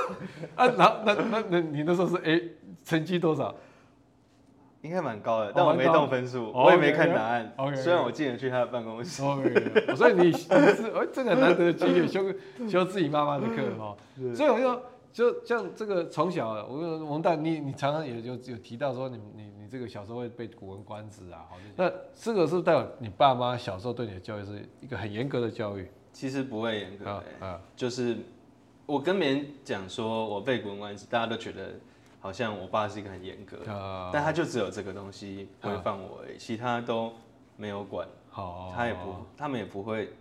[0.55, 2.39] 啊，然后那那那你那时候是哎
[2.83, 3.55] 成绩多少？
[4.83, 7.51] 应该蛮高的，但我没动分数，我也没看答案。
[7.75, 9.23] 虽然我进得去他的办公室。
[9.23, 12.23] OK，所以你你是哎这个难得的机会修
[12.69, 13.97] 修自己妈妈的课 哈。
[14.35, 25.89] 所以我就就像这个从小我王大你你常常也就有提到说你你你这个小时候会背《古文观止》啊，那这个是代表你爸妈小时候对你的教育是一个很严格的教育。
[26.13, 28.17] 其实不会严格、欸，啊啊、就是
[28.85, 31.73] 我跟别人讲说我背《古文观止》，大家都觉得
[32.19, 37.13] 好像我爸是一个很严格，啊、但他就只有这个东西规范我而已，啊、其他都
[37.57, 38.07] 没有管。
[38.29, 40.13] 好，他也不，他们也不会。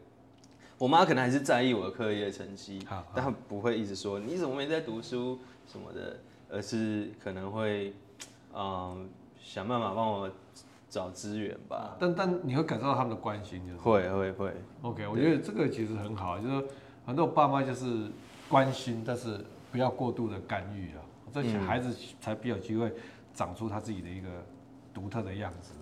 [0.78, 5.38] 我妈可能还是在意我的课业成绩，啊、但她不会一直说你怎么没在读书
[5.70, 6.16] 什么的，
[6.50, 7.92] 而是可能会
[8.54, 9.08] 嗯
[9.42, 10.30] 想办法帮我。
[10.90, 14.52] 找资源吧，但但你会感受到他们的关心，就是会会会。
[14.82, 16.66] OK，我觉得这个其实很好，就是
[17.06, 18.10] 很多爸妈就是
[18.48, 19.38] 关心，但是
[19.70, 21.00] 不要过度的干预啊，
[21.32, 22.92] 这些孩子才比较有机会
[23.32, 24.28] 长出他自己的一个
[24.92, 25.72] 独特的样子。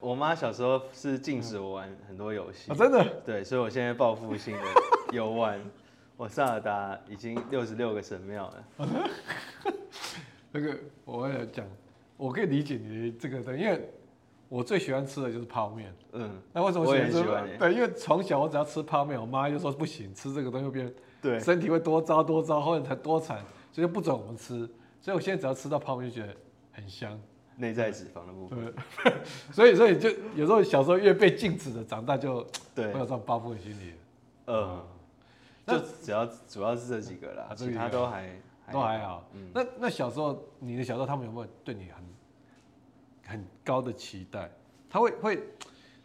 [0.00, 3.02] 我妈小时候是禁止我玩很多游戏，真的。
[3.24, 4.62] 对，所以我现在报复性的
[5.10, 5.58] 游玩，
[6.18, 8.64] 我萨尔达已经六十六个神庙了。
[10.52, 11.66] 那个我要讲，
[12.18, 13.90] 我可以理解你的这个的，因为。
[14.48, 17.22] 我最喜欢吃的就是泡面，嗯，那为什么喜欢吃？
[17.22, 23.38] 欢对，因为从小我只要吃泡面，我妈就说不行，吃这个东西会变，对，身体会多糟多糟，或者才多惨，
[23.72, 24.68] 所以就不准我们吃。
[25.00, 26.34] 所以我现在只要吃到泡面，就觉得
[26.72, 27.18] 很香。
[27.60, 29.12] 内在脂肪的部分，对，
[29.52, 33.94] 所以所以就有时候小时候越被禁止的，长大就对，会有这种报复的心理。
[34.46, 34.80] 嗯，
[35.66, 39.28] 就只要主要是这几个啦，其他都还都还好。
[39.52, 42.07] 那那小时候你的小时候，他们有没有对你很？
[43.28, 44.50] 很高的期待，
[44.88, 45.42] 他会会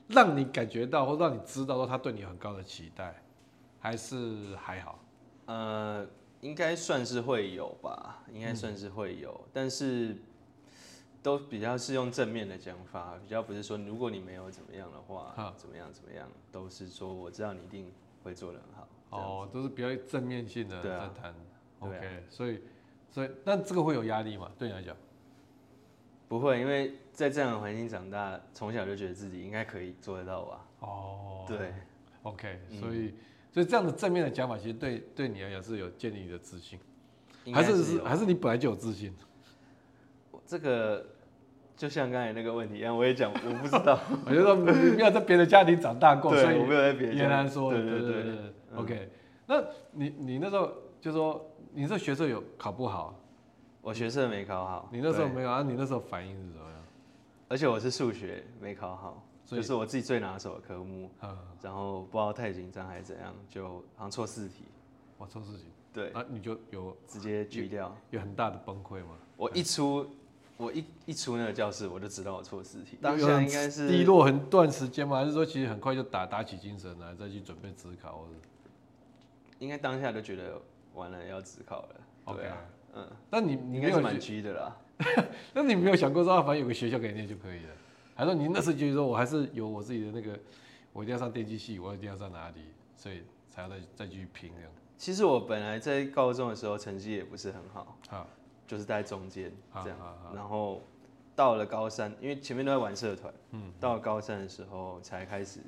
[0.07, 3.23] 让你感觉到，或让你知道说他对你有很高的期待，
[3.79, 4.99] 还是还好？
[5.45, 6.05] 呃，
[6.41, 10.17] 应该算是会有吧，应该算是会有，嗯、但是
[11.21, 17.91] 都比较是用正面的讲法，比较不是说如果你没有怎么样的话，怎么样怎么样，都是说我知道你一定
[18.23, 18.87] 会做得很好。
[19.09, 21.33] 哦，都是比较正面性的在谈。
[21.79, 21.91] 啊，
[22.29, 22.61] 所以
[23.11, 24.51] 所以那这个会有压力吗？
[24.57, 24.95] 对你来讲？
[26.33, 30.65] 不会，因为在这样的环境长大，从小就觉得自己应该可以做得到吧。
[30.79, 31.71] 哦，对
[32.23, 33.13] ，OK，所以、嗯、
[33.51, 36.79] 所以这样的正面的讲法，其实对对你来讲是有建立你的自信，
[37.53, 39.13] 还是是还是你本来就有自信？
[40.47, 41.05] 这个
[41.77, 48.35] 就像刚才那个问题一样，我也讲我不知道， 我就说没有在别的家庭长大过，所以我没有在别的家庭说，对对对，对，对
[48.75, 49.09] ，OK，
[49.45, 53.19] 那你你那时候就说你这学测有考不好？
[53.83, 55.61] 我学测没考好，你那时候没有啊？
[55.61, 56.83] 你那时候反应是怎么样？
[57.49, 61.11] 而且我是数学没考好，所以就是我自己最拿手的科目，
[61.61, 63.67] 然后不知道太紧张还是怎样，就
[63.97, 64.63] 好像错四题。
[65.17, 65.65] 我错四题。
[65.93, 69.17] 对啊，你就有直接拒掉，有很大的崩溃吗？
[69.35, 70.09] 我一出，
[70.55, 72.97] 我一一出那个教室，我就知道我错四题。
[73.01, 75.17] 当下应该是低落很段时间吗？
[75.17, 78.19] 还是说其实很快就打打起精神来，再去准备职考？
[78.19, 78.31] 或者
[79.59, 80.59] 应该当下就觉得
[80.95, 82.35] 完了要职考了。
[82.35, 82.57] 对啊，
[82.95, 84.77] 嗯，那你你应该是蛮 G 的啦。
[85.53, 87.73] 那你没有想过说，反正有个学校给你念就可以了？
[88.15, 90.39] 还是说你那时候就是说我还是有我自己的那个，
[90.93, 92.61] 我一定要上电机系，我一定要上哪里，
[92.95, 94.71] 所以才要再再继续拼这样。
[94.97, 98.27] 其实我本来在高中的时候成绩也不是很好，啊，
[98.67, 99.51] 就是在中间
[99.83, 99.97] 这样，
[100.33, 100.81] 然后
[101.35, 105.59] 到了高三，因为前面都在玩社团，嗯，到了高三的时候才开始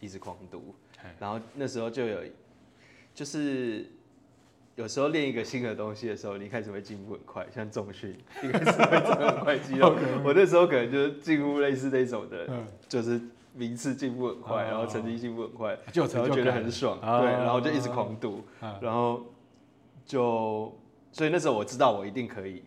[0.00, 0.74] 一直狂读，
[1.20, 2.20] 然后那时候就有，
[3.14, 3.86] 就是。
[4.74, 9.94] 有时候练一个新的东西的时候，你一开始会进步很快，像重训，一开始会长很快肌肉。
[10.24, 12.48] 我那时候可能就是进步类似那种的，
[12.88, 13.20] 就是
[13.52, 18.42] 名次进步很快，然后成绩进步很快，然后觉得很爽，对，然后就一直狂读，
[18.80, 19.22] 然后
[20.06, 20.74] 就，
[21.12, 22.62] 所以那时候我知道我一定可以，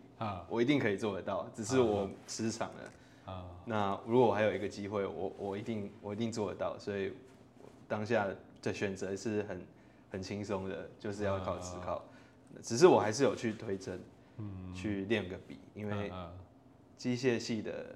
[0.47, 3.43] 我一定可以做得到，只是我失常了。
[3.65, 7.13] 那如果我还有一个机会，我我一定我一定做得到，所以
[7.87, 8.27] 当下
[8.61, 9.59] 的选择是很。
[10.15, 12.01] 很轻松的，就是要考指考，
[12.61, 13.99] 只是我还是有去推甄，
[14.73, 16.09] 去练个笔，因为
[16.95, 17.93] 机械系的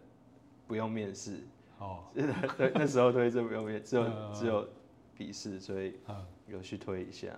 [0.68, 1.40] 不用面试，
[1.78, 2.04] 哦，
[2.58, 4.68] 对，那时候推甄不用面，只有只有
[5.16, 5.96] 笔试，所以
[6.46, 7.30] 有去推一下。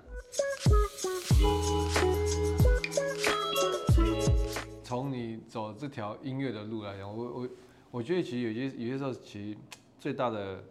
[4.84, 7.50] 从你走这条音乐的路来讲，我我
[7.92, 9.58] 我觉得其实有些有些时候，其实
[10.00, 10.64] 最大的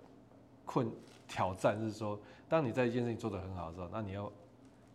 [0.65, 0.91] 困
[1.29, 2.21] 挑战是说。
[2.51, 4.31] 当你在一件事情做得很好的时候，那你要，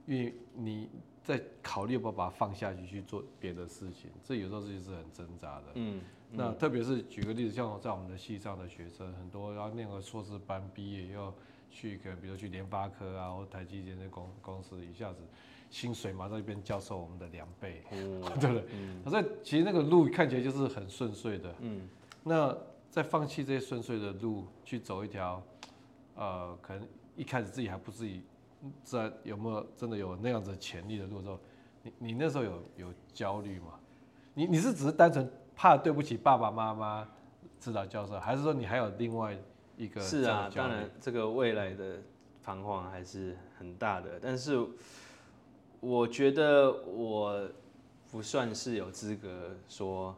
[0.06, 0.89] 因为你
[1.24, 5.63] 在考虑要不要把它放下去去做别的事情，这有时候自己是很挣扎的。
[5.76, 11.34] 嗯，嗯，那特别是举个例子，像在我们的系上的学生，很多要念个硕士班毕业，要
[11.70, 15.20] 去可能比如去联发科啊或台积电的公公司，一下子
[15.72, 18.65] 薪水马上就变教授我们的两倍，嗯、 对不对？
[18.74, 19.02] 嗯。
[19.10, 21.56] 所以其实那个路看起来就是很顺遂的。
[21.62, 21.88] 嗯。
[22.22, 22.54] 那
[22.91, 25.41] 在放弃这些顺遂的路，去走一条，
[26.15, 26.86] 呃，可能。
[27.15, 28.21] 一开始自己还不自己
[28.84, 31.39] 知道有没有真的有那样子潜力的路的时候，
[31.84, 33.80] 你你那时候有有焦虑吗？
[34.34, 37.08] 你你是只是单纯怕对不起爸爸妈妈
[37.60, 39.38] 指导教授，还是说你还有另外
[39.78, 40.01] 一个？
[40.01, 42.01] 是啊，当然这个未来的
[42.43, 44.67] 彷徨还是很大的，但是
[45.80, 47.47] 我觉得我
[48.12, 50.15] 不算是有资格说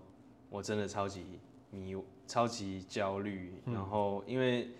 [0.49, 4.71] 我真的超级迷、超级焦虑，然后因为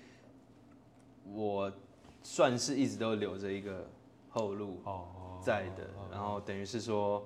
[1.34, 1.72] 我。
[2.30, 3.88] 算是一直都留着一个
[4.30, 4.82] 后路
[5.42, 7.26] 在的，然后等于是说，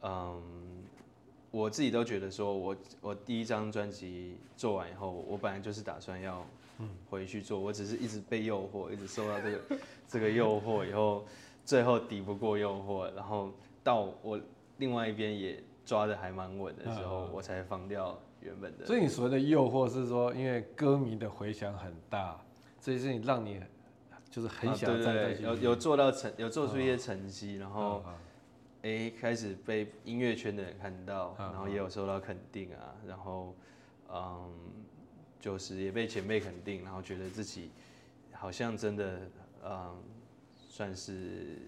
[0.00, 0.42] 嗯，
[1.50, 6.42] 我自己都觉得说我我第一张专辑做完以后，我本来就是打算要
[7.10, 9.60] 回去做，我只是一直被诱惑，一直受到这个
[10.08, 11.26] 这个诱惑以后，
[11.66, 13.50] 最后抵不过诱惑，然后
[13.84, 14.40] 到我
[14.78, 18.86] 另外一边也抓的还蛮稳的时候，我才放掉原本的。
[18.86, 22.40] 所以你所谓的诱惑是说，因为歌迷的回响很大，
[22.80, 23.60] 这些事情让你。
[24.32, 28.02] 就是很想在在、啊、有有做到成，有做出一些成绩，然后，
[28.80, 33.54] 哎、欸，开始被音乐圈的人看到，然后也有受到肯定啊，然后，
[34.10, 34.50] 嗯，
[35.38, 37.70] 就是也被前辈肯定，然后觉得自己
[38.32, 39.20] 好像真的，
[39.66, 40.02] 嗯，
[40.56, 41.58] 算是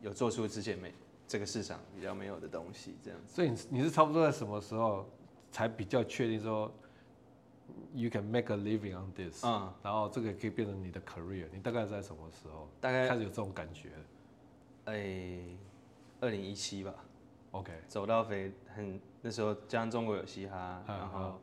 [0.00, 0.92] 有做出之前没
[1.28, 3.32] 这个市场比较没有的东西，这样子。
[3.32, 5.08] 所以你你是差不多在什么时候
[5.52, 6.68] 才比较确定说
[7.94, 11.46] ？You can make a living on this，嗯，然后这个也可以变成你的 career。
[11.52, 12.68] 你大概在什么时候？
[12.80, 13.90] 大概开始有这种感觉？
[14.86, 15.44] 哎，
[16.20, 16.94] 二零一七吧。
[17.50, 21.38] OK，走到飞很那时候，加上中国有嘻哈，然后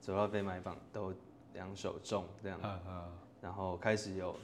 [0.00, 1.12] 走到飞买榜都
[1.52, 2.60] 两手中这样，
[3.40, 4.36] 然后开始有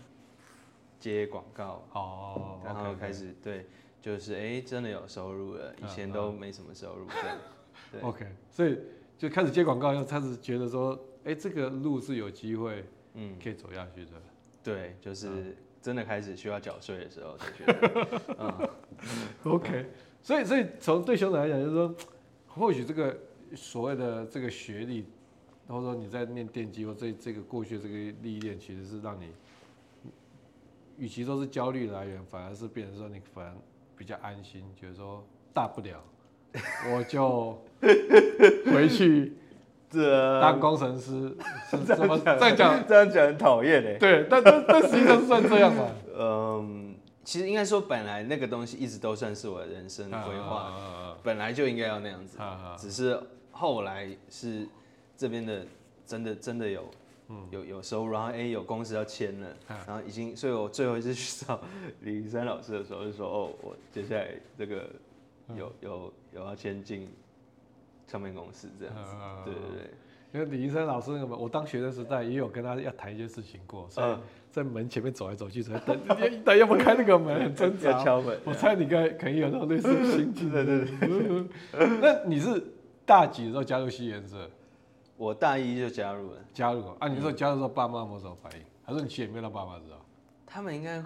[0.99, 3.67] 接广告，哦，然后开始对，
[4.01, 7.39] 就是哎，真的有收入了，以前都没什么收入这样。
[7.93, 8.79] 对，OK，所以
[9.17, 10.99] 就开始接广告，又开始觉得说。
[11.25, 12.85] 哎、欸，这个路是有机会，
[13.15, 14.11] 嗯，可以走下去的。
[14.63, 18.21] 对，就是真的开始需要缴税的时候才觉得。
[18.39, 18.69] 嗯
[19.45, 19.87] ，OK。
[20.23, 21.95] 所以，所以从对熊仔来讲，就是说，
[22.47, 23.19] 或许这个
[23.55, 25.07] 所谓的这个学历，
[25.67, 29.31] 或者说你在念电机或这这个过去这个历练，其实是让你，
[30.99, 33.55] 与其说是焦虑来源，反而是变成说你反而
[33.97, 36.05] 比较安心，觉得说大不了，
[36.93, 37.59] 我就
[38.71, 39.33] 回去。
[39.93, 41.37] 是啊，当工程师
[41.71, 43.95] 是这么这样讲，这样讲很讨厌哎。
[43.99, 45.89] 对，但但但实际上是算这样嘛。
[46.19, 52.39] 嗯，其实应该说，本来那个东西一直都算是我的人生规划，本来就应该要那样子。
[52.77, 53.21] 只是
[53.53, 54.67] 后来是
[55.17, 55.65] 这边的
[56.05, 56.85] 真的真的有
[57.51, 59.49] 有有收入，然后哎有公司要签了，
[59.87, 61.61] 然后已经，所以我最后一次去找
[62.01, 64.89] 李云山老师的时候就说，哦，我接下来这个
[65.57, 67.09] 有有有要签进。
[68.07, 69.13] 唱片公司这样子，
[69.45, 69.91] 对对对，
[70.33, 74.17] 因为李医生老师那个，我当学生时代也有跟他要谈一些事情过，所以
[74.51, 75.99] 在门前面走来走去，在等
[76.45, 78.03] 等要不开那个门，很挣扎。
[78.03, 78.39] 敲门。
[78.45, 80.51] 我猜你刚才可以有那种类似的心境。
[80.51, 81.49] 对对对。
[82.01, 82.63] 那你是
[83.05, 84.49] 大几的时候加入西研社？
[85.17, 86.39] 我大一就加入了。
[86.53, 87.09] 加入啊？
[87.09, 88.59] 你说加入之后，爸妈有没有什么反应？
[88.85, 90.05] 还是你其实也没有让爸妈知道？
[90.45, 91.03] 他们应该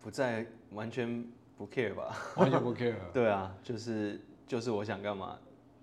[0.00, 1.24] 不在，完全
[1.56, 2.16] 不 care 吧？
[2.36, 2.94] 完全不 care。
[3.12, 5.36] 对啊，就是就是我想干嘛。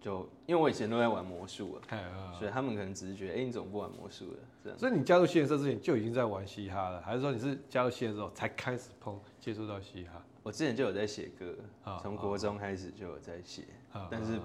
[0.05, 1.81] 就因为我以前都在玩魔术了，
[2.37, 4.37] 所以他们可能只是觉得，哎，你怎么不玩魔术了？
[4.63, 4.77] 这样。
[4.77, 10.23] 所以你加入嘻研社之前就已经在玩嘻哈了，还是说你是加入嘻研之后才开始碰接触到嘻哈？
[10.43, 11.55] 我之前就有在写歌，
[12.03, 13.63] 从国中开始就有在写，
[14.11, 14.39] 但是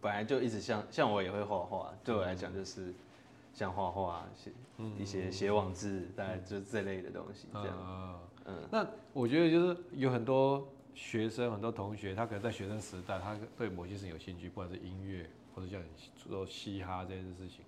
[0.00, 2.94] 本来就一直像像我也会画画，对我来讲就是
[3.52, 4.52] 像画画、写
[4.96, 8.20] 一些写网志，大概就这类的东西这样。
[8.44, 10.64] 嗯，那我觉得就是有很多。
[10.94, 17.64] 学生很多同学，他可能在学生时代，他对某些事情有兴趣，不管是音乐，或者像你做嘻哈这件事情，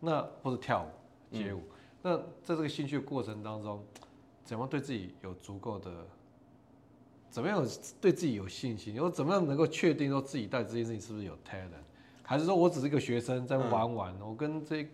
[0.00, 1.62] 那或者跳舞、街舞，嗯、
[2.02, 3.82] 那在这个兴趣的过程当中，
[4.44, 6.04] 怎么对自己有足够的，
[7.30, 7.64] 怎么样
[8.00, 11.70] 对自己有信心，又怎么样能够确定说自己到底这件事情是不是有 talent，
[12.22, 14.88] 还是说我只是一个学生在玩玩，嗯、我跟这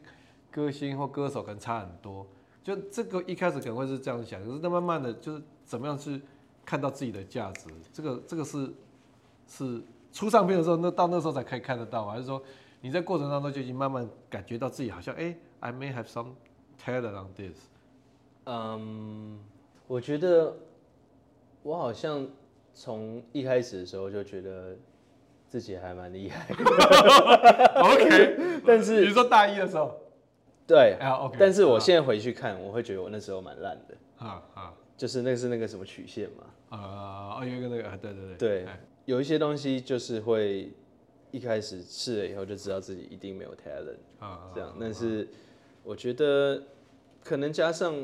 [0.51, 2.27] 歌星或歌手可能差很多，
[2.62, 6.21] 就这个一开始可能会是这样想，可是那慢慢的就是怎么样去。
[6.71, 8.73] 看到自己的价值，这个这个是
[9.49, 12.41] 是出唱片的时候，那到那时候才可以看得到，还是说
[12.81, 16.35] 你在过程当中就已经慢慢感觉到自己好像哎、欸、I may have some
[16.81, 17.59] talent on this。
[18.45, 19.41] 嗯，
[19.89, 20.55] 我觉得
[21.65, 22.25] 我好像
[22.73, 24.77] 从一开始的时候就觉得
[25.49, 26.47] 自己还蛮厉害。
[27.83, 29.93] OK， 但是比如说大一的时候，
[30.69, 33.97] 对，OK，但是我现在回去看，我会觉得我那时候蛮烂的。
[34.25, 36.45] 啊啊，就是那个是那个什么曲线嘛。
[36.69, 38.67] 啊，哦，有一个那个，对对对，对，
[39.07, 40.71] 有一些东西就是会
[41.31, 44.77] 一开始试了以后就知道自己一定没有 talent，啊，这样。
[44.79, 45.27] 但是
[45.83, 46.63] 我觉得
[47.25, 47.97] 可能加上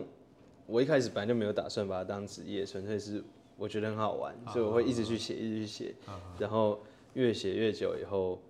[0.66, 3.22] 我一开始本来就没有打算把它当职业，纯粹是
[3.58, 5.94] 我觉得很好玩，所以我会一直去写，一直去写，
[6.38, 6.80] 然后
[7.12, 8.40] 越写越久以后，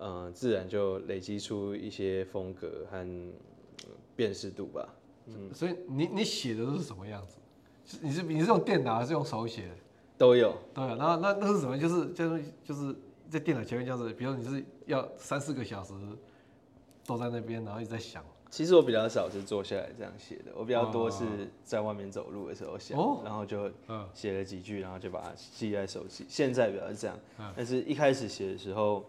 [0.00, 3.32] 嗯，自然就累积出一些风格和
[4.16, 4.92] 辨识度吧。
[5.26, 7.36] 嗯，所以你你写的都是什么样子？
[8.00, 9.74] 你是你是用电脑还是用手写的？
[10.18, 10.96] 都有，都有。
[10.96, 11.78] 然后那那是什么？
[11.78, 12.96] 就是就是就是
[13.28, 15.92] 在电脑前面这样子，比如你是要三四个小时
[17.04, 18.24] 都在那边，然后一直在想。
[18.48, 23.70] 其实我比较少是坐下来这样写的，我比较多是在外面走路的时候想，哦、然后就
[24.14, 26.24] 写了几句，然后就把它记在手机。
[26.28, 27.18] 现在比较是这样，
[27.54, 29.04] 但是一开始写的时候，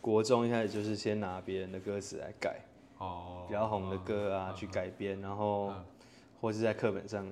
[0.00, 2.60] 国中一开始就是先拿别人的歌词来改，
[2.98, 5.72] 哦，比较红的歌啊去改编，然后
[6.40, 7.26] 或是在课本上。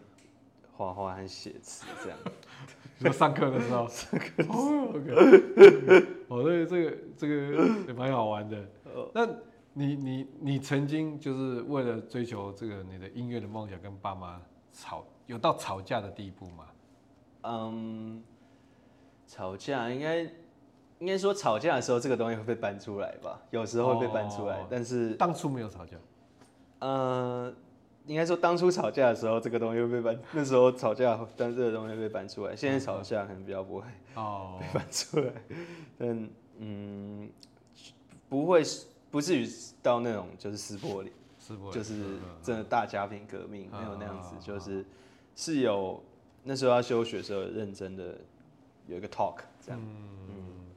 [0.77, 2.19] 画画和写词这样，
[3.01, 7.35] 就上课的时候，上课的时候，OK，哦，对，这个这个
[7.89, 8.63] 也蛮好玩的。
[9.15, 9.27] 那
[9.73, 16.67] 你你你曾经就是为了追求这个你的音乐的梦想，跟爸妈吵，有到吵架的地步吗？
[17.43, 18.23] 嗯，
[19.27, 20.21] 吵架应该
[20.99, 23.41] 应该说吵架的时候，这个东西会被搬出来吧？
[23.51, 25.97] 有时候会被搬出来，但是当初没有吵架。
[26.81, 27.55] 嗯。
[28.07, 30.19] 应该说，当初吵架的时候，这个东西会被搬。
[30.33, 32.55] 那时候吵架，但这个东西会被搬出来。
[32.55, 35.33] 现在吵架可能比较不会哦 被搬出来。
[35.99, 37.29] 但嗯，
[38.29, 38.63] 不会，
[39.11, 39.49] 不至于
[39.83, 42.05] 到那种就是撕破脸，撕破脸就是
[42.43, 44.37] 真的大家庭革命，没有那样子。
[44.41, 44.85] 就是
[45.35, 46.01] 是有
[46.45, 48.17] 那时候要休学的时候，认真的
[48.87, 49.81] 有一个 talk 这样。
[49.83, 50.71] 嗯，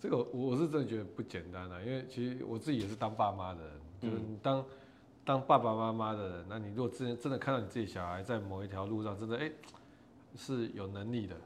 [0.00, 4.64] 这个我是真的觉得不简单啊，因为其实我自己也是当爸妈的人，就是当。
[5.24, 9.52] 当爸爸妈妈的人，那你如果真真的看到你自己小孩在某一条路上，真的哎、欸、
[10.34, 11.36] 是有能力的，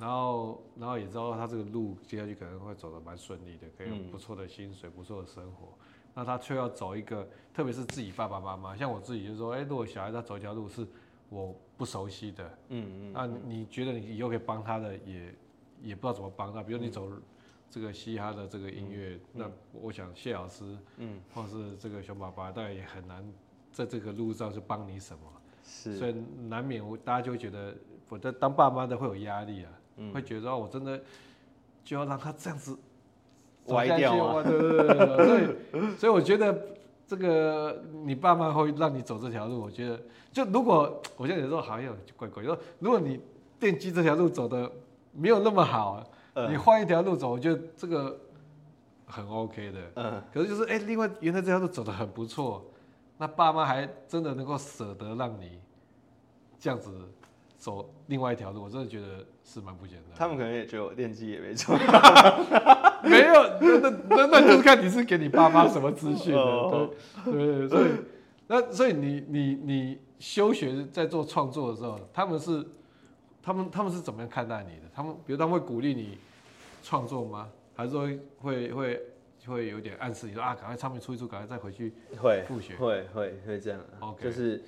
[0.00, 5.68] 然后然后也知道他这个路接下去可能会走得蛮顺利的，可以有不错的薪水、不错的生活，
[6.14, 10.84] 那他却要走一个，特别是自己爸爸妈妈，像我自己就是说，哎、欸，如果小孩他走一条路是
[11.28, 15.34] 我不熟悉的，嗯嗯，那你觉得你以后可以帮他的，也
[15.80, 17.08] 也不知道怎么帮他，比如你走。
[17.68, 19.50] 这个嘻哈的这个音乐，嗯、那
[19.82, 20.64] 我想谢老师，
[20.96, 23.22] 嗯，或是这个熊爸爸，大概也很难
[23.70, 25.20] 在这个路上去帮你什么，
[25.62, 26.14] 是，所以
[26.48, 27.74] 难免我大家就会觉得，
[28.08, 30.98] 我在当爸妈的会有压力啊，嗯、会觉得哦，我真的
[31.84, 32.78] 就要让他这样子
[33.66, 36.58] 歪掉啊，对对对，所以所以我觉得
[37.06, 40.00] 这个你爸妈会让你走这条路，我觉得
[40.32, 43.20] 就如果我现在有时候好像有怪怪，说如果你
[43.60, 44.70] 电机这条路走的
[45.12, 46.02] 没有那么好。
[46.50, 48.18] 你换一条路走，我觉得这个
[49.06, 49.80] 很 OK 的。
[49.94, 52.64] 嗯，可是就是哎、欸，另外原来这条路走的很不错，
[53.16, 55.58] 那爸妈还真的能够舍得让你
[56.58, 56.90] 这样子
[57.56, 60.12] 走另外一条路，我真的觉得是蛮不简单。
[60.14, 61.74] 他们可能也觉得我电机也没错。
[63.02, 66.90] 没有，那那那就是看你是给你爸妈什么资讯的。
[67.24, 67.90] 对对，所以
[68.48, 72.66] 那所以你你你休学在做创作的时候，他们是
[73.46, 74.90] 他们他们是怎么样看待你的？
[74.92, 76.18] 他们比如他们会鼓励你
[76.82, 77.48] 创作吗？
[77.76, 78.08] 还是说
[78.40, 79.00] 会会
[79.46, 82.74] 会有点暗示你说啊，赶快唱片出一出，赶快再回去会复学？
[82.74, 83.80] 会会会这样.
[84.20, 84.60] 就是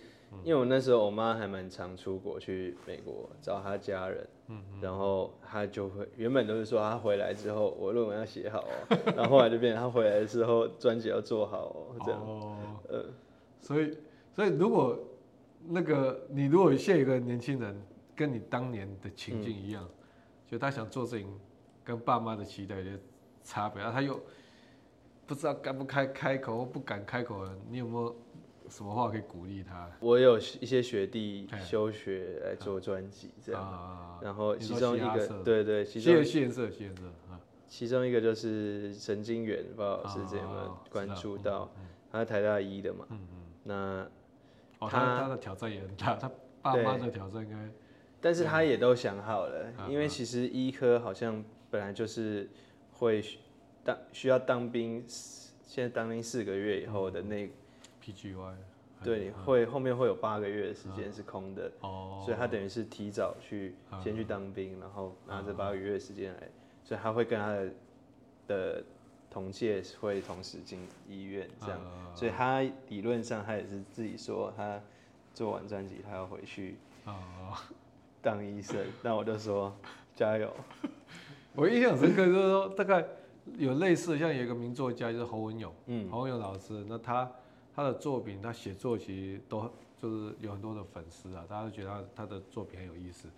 [0.44, 12.20] 因为我那时候我妈还蛮常出国去美国找她家人，嗯，然后她就会原本都是说她回来之后我论文要写好哦， 然后后来就变成她回来的时候专辑要做好哦，这样。
[12.20, 12.56] 哦。
[12.88, 13.04] 呃，
[13.60, 13.98] 所以
[14.32, 14.96] 所以如果
[15.66, 17.74] 那个你如果现在有一个年轻人
[18.18, 19.94] 跟你当年的情境一样，嗯、
[20.46, 21.26] 就他想做事情。
[21.84, 23.00] 跟爸妈的期待有点
[23.42, 24.22] 差别，然后他又
[25.26, 28.14] 不知道该不该开口或不敢开口，你有没有
[28.68, 29.90] 什么话可以鼓励他？
[30.00, 37.04] 我有一些学弟休学来做专辑，这样，然后其中一个，对对，其中谢颜色，谢颜色，
[37.66, 41.70] 其中一个就是神经元，不知道老师有没有关注到？
[42.12, 43.06] 他是台大一的嘛，
[43.64, 44.06] 那
[44.78, 47.56] 他他的挑战也很大，他爸妈的挑战应该，
[48.20, 51.44] 但是他也都想好了，因为其实医科好像。
[51.70, 52.48] 本来就是
[52.94, 53.22] 会
[53.84, 57.46] 当需要当兵，现在当兵四个月以后的那
[58.02, 58.54] PGY，
[59.04, 66.48] 对，会后面会有八个月的时间是空的，哦所以他等于是提早去先去当兵，然后拿这八个月的时间来，
[66.82, 67.70] 所以他会跟他的
[68.46, 68.84] 的
[69.30, 71.80] 同届会同时进医院这样，
[72.16, 74.80] 所以他理论上他也是自己说他
[75.34, 76.78] 做完专辑他要回去
[78.28, 79.74] 当医生，那我就说
[80.14, 80.54] 加油。
[81.56, 83.02] 我印象深刻，就是说大概
[83.56, 87.32] 有类似，像有一个名作家就是侯文勇，嗯，侯文勇老师，那他
[87.74, 93.28] 他的作品，他写作其实都就是有很多的粉丝啊，大家都觉得他他的作品很有意思。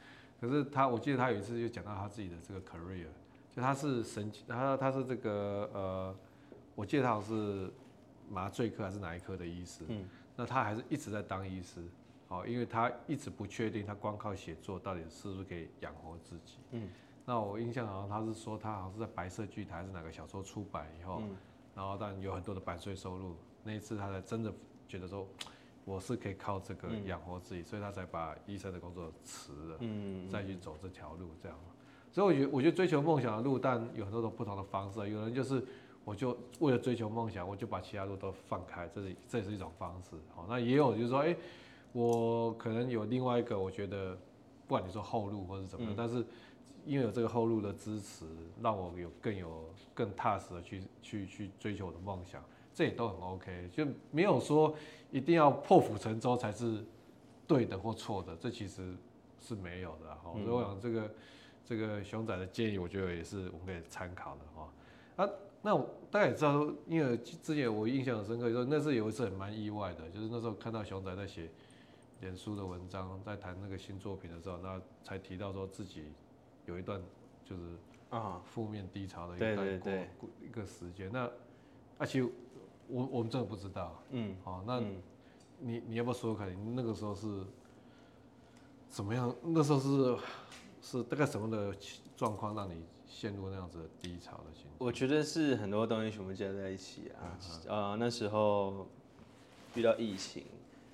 [0.40, 3.06] 可是他，我记得他有一次就讲到他自己的这个 career，
[3.54, 6.14] 就他是神经，他他是这个呃，
[6.74, 7.70] 我记得他好像是
[8.28, 11.80] 麻醉科还是哪一科的医师，嗯，那他还是一直在当医师，
[12.30, 16.88] 哦，因为他一直不确定他光靠写作到底是不是可以养活自己，嗯。
[17.26, 21.36] 那我印象好像他是说他好像是在白色巨塔还是哪个小说出版以后，嗯、
[21.76, 24.52] 然后但有很多的版税收入，那一次他才真的
[24.88, 25.26] 觉得说
[25.84, 31.56] 我是可以靠这个养活自己，嗯、所以他才把医生的工作辞了，嗯、再去走这条路这样。
[32.10, 34.98] 所以我觉得我觉得追求梦想的路，但有很多种不同的方式。
[35.10, 35.64] 有人就是
[36.04, 40.16] 我就为了追求梦想，我就把其他路都放开，这是这也是一种方式。
[40.34, 41.36] 好，那也有就是说，哎、欸，
[41.92, 44.14] 我可能有另外一个，我觉得
[44.66, 46.24] 不管你说后路或是怎么样，嗯、但是。
[46.86, 48.24] 因为有这个后路的支持，
[48.62, 54.74] 让我有更有更踏实的去去去追求我的梦想，这也都很 OK，就没有说
[55.10, 56.82] 一定要破釜沉舟才是
[57.46, 58.96] 对的或错的，这其实
[59.38, 60.32] 是没有的哈。
[60.32, 61.14] 所以我想这个
[61.66, 64.72] 这个熊仔的建议，我觉得也是我们可以参考的哈。
[65.22, 65.30] 啊，
[65.60, 71.50] 那我大家也知道说，因为之前我印象很深刻，说那是有一次很蛮意外的，就是那时候看到熊仔在写
[72.20, 76.04] 脸书的文章，在谈那个新作品的时候，那才提到说自己。
[76.66, 77.02] 有一段
[77.44, 77.62] 就是
[78.10, 79.80] 啊负面低潮的一段
[80.18, 81.28] 过一个时间，那
[81.98, 82.22] 而且
[82.86, 84.80] 我我们真的不知道，嗯，好，那
[85.58, 87.44] 你你要不要说说看，你那个时候是
[88.88, 89.34] 怎么样？
[89.42, 90.16] 那时候是
[90.80, 91.74] 是大概什么的
[92.16, 94.76] 状况让你陷入那样子的低潮的情况？
[94.78, 98.86] 我觉得是很多东西全部加在一起啊，啊，那时候
[99.74, 100.44] 遇到疫情，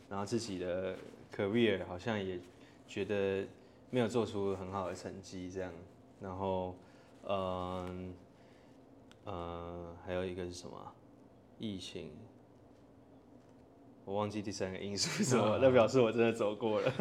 [0.09, 0.97] 然后自己的
[1.37, 2.39] career 好像也
[2.89, 3.45] 觉得。
[3.89, 5.71] 没有做出很好的成绩，这样，
[6.21, 6.75] 然后，
[7.23, 7.87] 嗯、呃，
[9.27, 10.77] 嗯、呃，还有一个是什么？
[11.61, 12.11] 疫情，
[14.05, 16.93] 我忘记第三个因素是什么，那表示我真的走过了。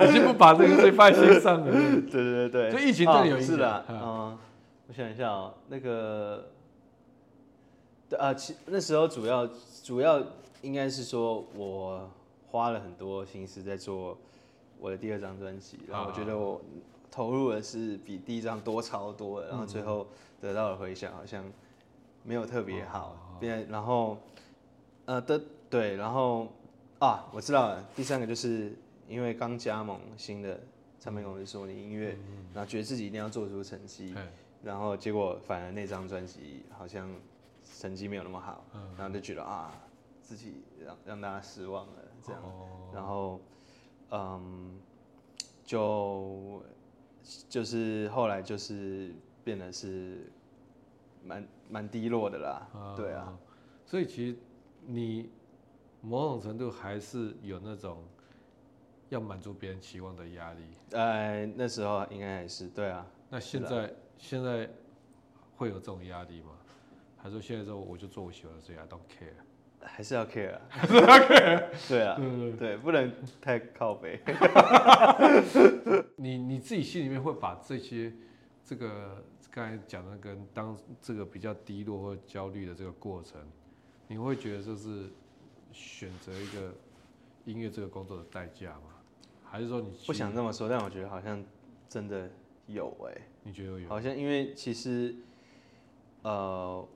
[0.06, 1.72] 已经不把这个事放在心上了。
[1.72, 3.52] 对对对对，就疫情真的有意思。
[3.52, 4.38] 是的，嗯，
[4.86, 6.50] 我想一下哦，那个，
[8.18, 9.48] 啊，其那时候主要
[9.82, 10.22] 主要
[10.60, 12.08] 应该是说我
[12.54, 14.16] 花了很多心思在做。
[14.78, 16.60] 我的第二张专辑，然后我觉得我
[17.10, 20.06] 投入的是比第一张多超多的，然后最后
[20.40, 21.44] 得到的回响好像
[22.22, 24.18] 没有特别好，变然后
[25.06, 25.40] 呃的
[25.70, 26.48] 对，然后
[26.98, 28.76] 啊我知道了，第三个就是
[29.08, 30.60] 因为刚加盟新的
[31.00, 32.18] 唱片公司索尼音乐，
[32.52, 34.14] 然后觉得自己一定要做出成绩，
[34.62, 37.08] 然后结果反而那张专辑好像
[37.78, 38.64] 成绩没有那么好，
[38.98, 39.72] 然后就觉得啊
[40.20, 41.92] 自己让让大家失望了
[42.24, 42.42] 这样，
[42.92, 43.40] 然后。
[44.16, 44.78] 嗯，
[45.64, 46.62] 就
[47.48, 49.12] 就是后来就是
[49.42, 50.30] 变得是
[51.24, 53.36] 蛮蛮低落的啦，啊对啊，
[53.84, 54.36] 所以其实
[54.86, 55.30] 你
[56.00, 58.04] 某种程度还是有那种
[59.08, 60.62] 要满足别人期望的压力。
[60.92, 63.04] 呃，那时候应该还是对啊。
[63.30, 64.70] 那现在现在
[65.56, 66.52] 会有这种压力吗？
[67.16, 69.34] 还是说现在之后我就做我喜欢的事，I don't care。
[69.86, 74.18] 还是要 care 啊，还是要 care，对啊，对对对，不能太靠北。
[76.16, 78.12] 你你自己心里面会把这些
[78.64, 83.40] 这个刚才讲的跟当这个比较低落或焦虑的这个过程，
[84.08, 85.10] 你会觉得就是
[85.70, 86.74] 选择一个
[87.44, 88.96] 音乐这个工作的代价吗？
[89.44, 90.68] 还是说你不想这么说？
[90.68, 91.44] 但我觉得好像
[91.88, 92.28] 真的
[92.66, 93.88] 有哎、欸，你觉得有？
[93.88, 95.14] 好像因为其实
[96.22, 96.88] 呃。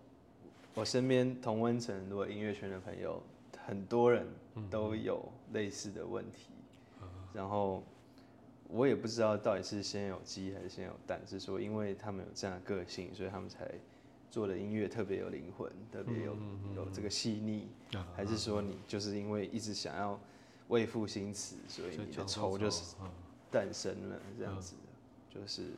[0.79, 3.21] 我身边同温层很多音乐圈的朋友，
[3.67, 4.25] 很多人
[4.71, 6.53] 都有类似的问题，
[7.35, 7.83] 然后
[8.69, 13.69] 我也不知道到底是先有鸡还是先有蛋，是说因为他们有这样的个性，所以他们才
[14.31, 16.37] 做的音乐特别有灵魂，特别有
[16.77, 17.67] 有这个细腻，
[18.15, 20.17] 还是说你就是因为一直想要
[20.69, 22.95] 为赋新词，所以你的愁就是
[23.51, 24.77] 诞生了这样子，
[25.29, 25.73] 就是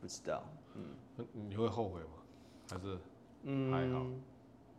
[0.00, 0.42] 不知道，
[0.74, 2.06] 嗯，你会后悔吗？
[2.70, 2.98] 还是？
[3.44, 4.06] 嗯，还好，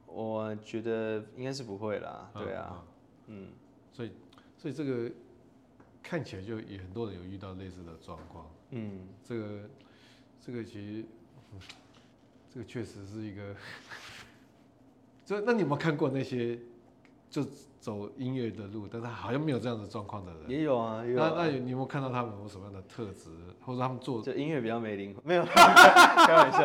[0.07, 2.83] 我觉得应该是不会啦，对啊，
[3.27, 3.49] 嗯，
[3.91, 4.11] 所以，
[4.57, 5.11] 所以这个
[6.01, 9.59] 看起来就也很多人有遇到类似的状况，嗯，这个，
[10.39, 11.05] 这个其实，
[12.53, 13.55] 这个确实是一个，
[15.25, 16.57] 这那你有没有看过那些
[17.29, 17.43] 就
[17.79, 20.49] 走音乐的路，但是好像没有这样的状况的人？
[20.49, 23.29] 也有啊，有啊，那那你有没有看到他们有什么样的特质，
[23.61, 25.21] 或者他们做就音乐比较没灵魂？
[25.25, 26.63] 没有， 开玩笑。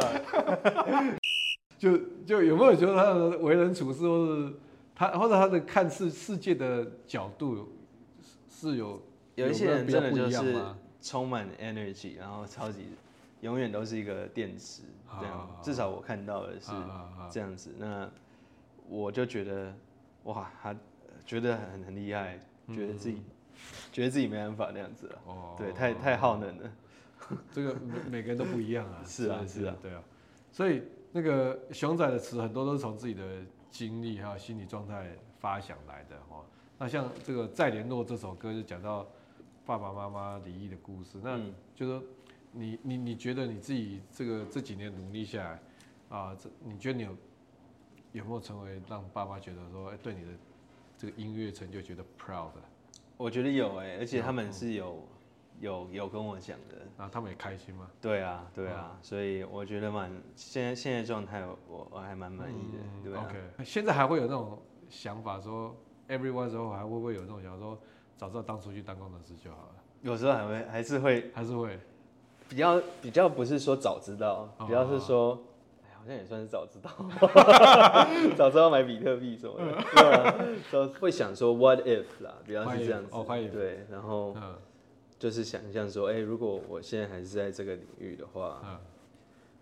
[1.78, 4.52] 就就有没有觉得他的为人处事，或是
[4.96, 7.68] 他或者他的看世世界的角度
[8.50, 9.00] 是有
[9.36, 10.56] 有一些人真的就是
[11.00, 12.88] 充满 energy，然后超级
[13.42, 14.82] 永远都是一个电池
[15.20, 16.72] 这样，至少我看到的是
[17.30, 17.72] 这样子。
[17.78, 18.10] 那
[18.88, 19.72] 我就觉得
[20.24, 20.74] 哇，他
[21.24, 22.40] 觉得很很厉害，
[22.74, 23.22] 觉得自己
[23.92, 25.18] 觉得自己没办法那样子了。
[25.26, 26.72] 哦，对，太太耗能了。
[27.52, 29.00] 这个每每个人都不一样啊。
[29.06, 30.02] 是啊，是啊，对啊，
[30.50, 30.82] 所以。
[31.10, 33.22] 那个熊仔的词很多都是从自己的
[33.70, 36.44] 经历还有心理状态发想来的哦。
[36.78, 39.06] 那像这个《再联络》这首歌就讲到
[39.64, 41.18] 爸爸妈妈离异的故事。
[41.22, 41.40] 那
[41.74, 42.02] 就说
[42.52, 45.60] 你你你觉得你自己这个这几年努力下来
[46.08, 47.16] 啊，这你觉得你有
[48.12, 50.28] 有没有成为让爸妈觉得说，哎，对你的
[50.96, 52.50] 这个音乐成就觉得 proud？
[53.16, 55.02] 我觉得有哎，而且他们是有。
[55.60, 57.90] 有有跟我讲的，然后他们也开心吗？
[58.00, 65.74] 对啊，对啊，所以我觉得蛮现在现在状态，我我还蛮满意的，对吧？OK，现在还会有那种想法说
[66.08, 67.78] ，everyone 之后还会不会有那种想法说，
[68.16, 69.74] 早知道当初去当工程师就好了。
[70.02, 71.76] 有时候还会还是会还是会，
[72.48, 75.36] 比较比较不是说早知道，比较是说，
[75.82, 76.90] 哎，好像也算是早知道，
[78.38, 80.54] 早知道买比特币什么的？
[80.70, 84.36] 都会想说 what if 啦，比较是这样子，哦，对，然后。
[85.18, 88.78] 就是想象说，哎、欸，如果我现在还是在这个领域的话，嗯、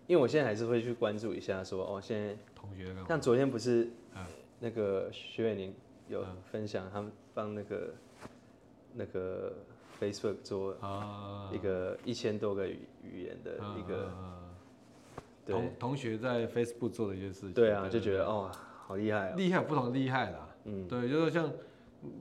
[0.05, 3.89] 因为我现在还是会去关注一下，说，哦，现在同学像昨天不是，
[4.59, 5.73] 那个徐伟宁
[6.07, 7.93] 有分享，他们帮那个
[8.93, 9.51] 那个
[9.99, 10.75] Facebook 做
[11.51, 14.11] 一个一千多个语语言的一个，
[15.43, 15.55] 对。
[15.55, 18.51] 同同学在 Facebook 做的一些事情，对啊，就觉得哦，
[18.85, 21.51] 好厉害，厉害不同厉害啦，嗯，对，就是像。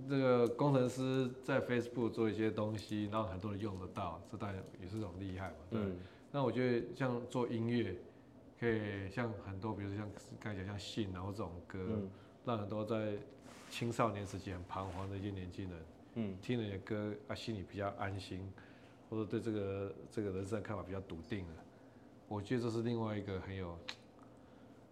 [0.08, 5.56] 这个工程师在 Facebook 做一些东西，让很多人用得到，这当然也是一种厉害嘛。
[5.70, 5.80] 对。
[5.80, 5.96] 嗯、
[6.30, 7.96] 那我觉得像做音乐，
[8.58, 10.08] 可以像很多，比如说像
[10.40, 12.10] 刚才讲像信然后这种歌，嗯、
[12.44, 13.14] 让很多在
[13.70, 15.78] 青少年时期很彷徨的一些年轻人，
[16.14, 18.48] 嗯，听了你的歌啊，心里比较安心，
[19.10, 21.54] 或者对这个这个人生的看法比较笃定了。
[22.28, 23.76] 我觉得这是另外一个很有，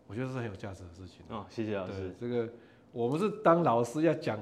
[0.07, 1.25] 我觉得是很有价值的事情。
[1.29, 2.15] 哦，谢谢老师。
[2.19, 2.49] 这个
[2.93, 4.39] 我们是当老师要讲。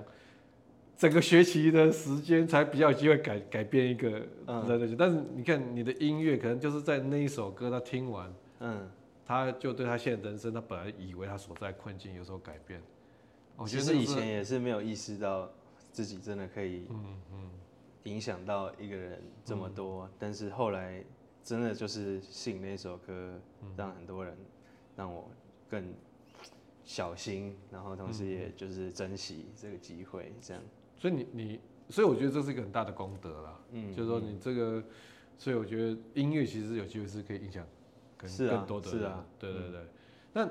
[1.03, 8.89] 整个学习的时间才比较有机会改改变一个人的，嗯、但是你看你的音乐，可能就是在那一首歌他听完，嗯，
[9.27, 12.81] 他就对他现在人生，他本来以为他所在困境有所改变。
[13.57, 15.51] 我觉得以前也是没有意识到
[15.91, 17.51] 自己真的可以，嗯嗯，
[18.05, 21.03] 影响到一个人这么多，嗯、但是后来
[21.43, 23.41] 真的就是信那首歌，
[23.77, 24.37] 让很多人
[24.95, 25.29] 让我
[25.69, 25.93] 更
[26.85, 30.63] 小心，然后同时也就是珍惜这个机会，这样。
[30.99, 33.61] 所以你你，所以我觉得这是一个很大的功德啦。
[33.71, 34.83] 嗯，就是说你这个，
[35.39, 37.67] 所以我觉得音乐其实有机会是可以影响
[38.17, 39.01] 更更多的人。
[39.01, 39.81] 是啊，对对对。
[40.33, 40.49] 那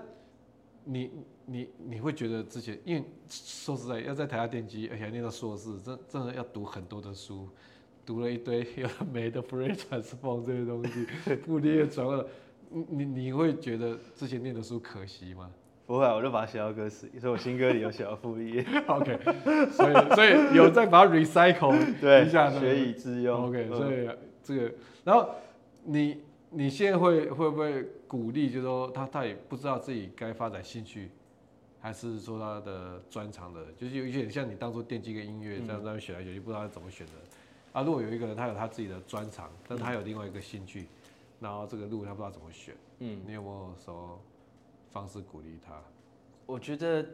[0.83, 1.11] 你
[1.45, 7.47] 你你会觉得之前，因为说实在，要在台下电机而且还念到硕士，真真的要读很多的书，
[8.05, 11.05] 读了一堆 有的没的 Fourier transform 这些东西，
[11.45, 12.25] 傅立叶传
[12.69, 15.51] 你你会觉得之前念的书可惜吗？
[15.91, 18.65] 不会，我就把它写到歌词里，所以我新歌里有写到副业。
[18.87, 19.19] OK，
[19.71, 23.47] 所以所以有在把它 recycle 对一下，学以致用。
[23.47, 24.09] OK，所以
[24.41, 24.73] 这个，
[25.03, 25.29] 然后
[25.83, 31.09] 你你现在会会不会鼓励，就是说他他也不知道自己该发展兴趣
[31.81, 37.13] 还是说他的专长的，就是有一些像你当初电机跟音乐这样这样选来选去，不知道怎么选的。
[37.73, 40.85] 啊，如果有一个人他有他自己的专长，但他有另外一个兴趣，
[41.41, 44.17] 然后这个路他不知道怎么选，嗯，你有没有什么
[44.91, 45.81] 方式鼓励他？
[46.45, 47.05] 我觉得，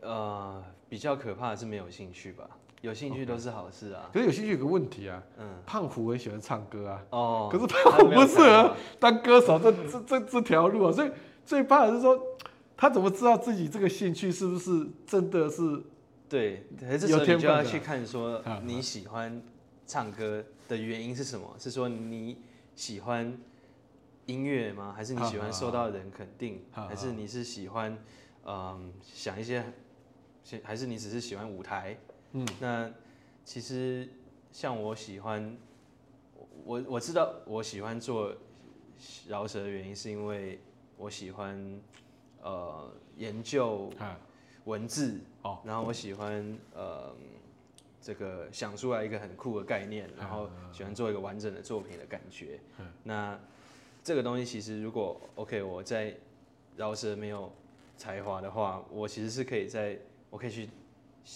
[0.00, 2.48] 呃，比较可怕的是没有兴趣吧。
[2.82, 4.10] 有兴趣都是好事啊。
[4.12, 11.10] 可是有兴趣有个问题啊，嗯，胖虎很喜欢唱歌啊，哦，可是胖虎不适合当歌手这这这这条路啊，所以
[11.44, 12.20] 最怕的是说
[12.76, 15.82] 他怎么知道自己这个兴趣是不是真的是？
[16.28, 19.40] 对，还是说你就要去看说你喜欢
[19.86, 21.54] 唱歌的原因是什么？
[21.58, 22.42] 是说你
[22.74, 23.36] 喜欢
[24.26, 24.92] 音乐吗？
[24.96, 26.64] 还是你喜欢受到人肯定？
[26.72, 27.96] 还是你是喜欢
[28.44, 29.64] 嗯想一些，
[30.62, 31.96] 还是你只是喜欢舞台？
[32.32, 32.90] 嗯，那
[33.44, 34.08] 其实
[34.52, 35.56] 像我喜欢
[36.64, 38.34] 我我知道我喜欢做
[39.28, 40.60] 饶舌的原因是因为
[40.96, 41.80] 我喜欢
[42.42, 43.90] 呃研究。
[44.66, 47.14] 文字哦，然后我喜欢呃，
[48.00, 52.58] 这个想出来一个很酷的概念，然后喜欢做一个完整的作品的感觉。
[53.04, 53.38] 那
[54.06, 56.14] 这个东西其实如果 OK，我在
[56.76, 57.52] 饶舌没有
[57.96, 59.98] 才华的话，我其实是可以在，
[60.30, 60.68] 我可以去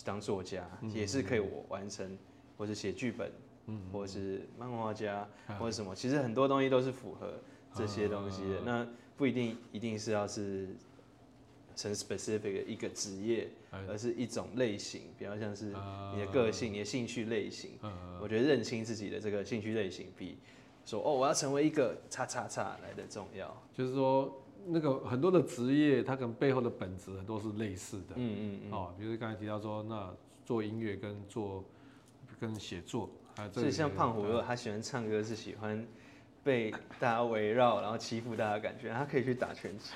[0.05, 2.17] 当作家，也是可以我完成，
[2.57, 3.29] 或者写剧本，
[3.93, 7.41] 或者是漫画家，或者什么，其实很多东西都是符合
[7.75, 8.61] 这些东西的。
[8.65, 10.69] 那不一定一定是要是。
[11.77, 13.49] 成 specific 的一个职业，
[13.89, 15.67] 而是一种类型，比较像是
[16.13, 17.71] 你的个性、你的兴趣类型。
[18.21, 20.37] 我觉得认清自己的这个兴趣类型，比
[20.91, 23.55] 说哦我要成为一个叉叉叉来的重要。
[23.73, 28.15] 就是说，那个很多的职业，它可能背后的本质很多是类似的。
[28.17, 28.73] 嗯嗯嗯。
[28.73, 30.13] 哦，比如刚才提到说，那
[30.45, 31.65] 做音乐跟做
[32.41, 33.61] 跟写作，还有这。
[33.61, 35.87] 所以像胖虎，如果他喜欢唱歌，是喜欢。
[36.43, 39.91] 被大家围绕，然后欺负大家的感觉，他可以去打拳击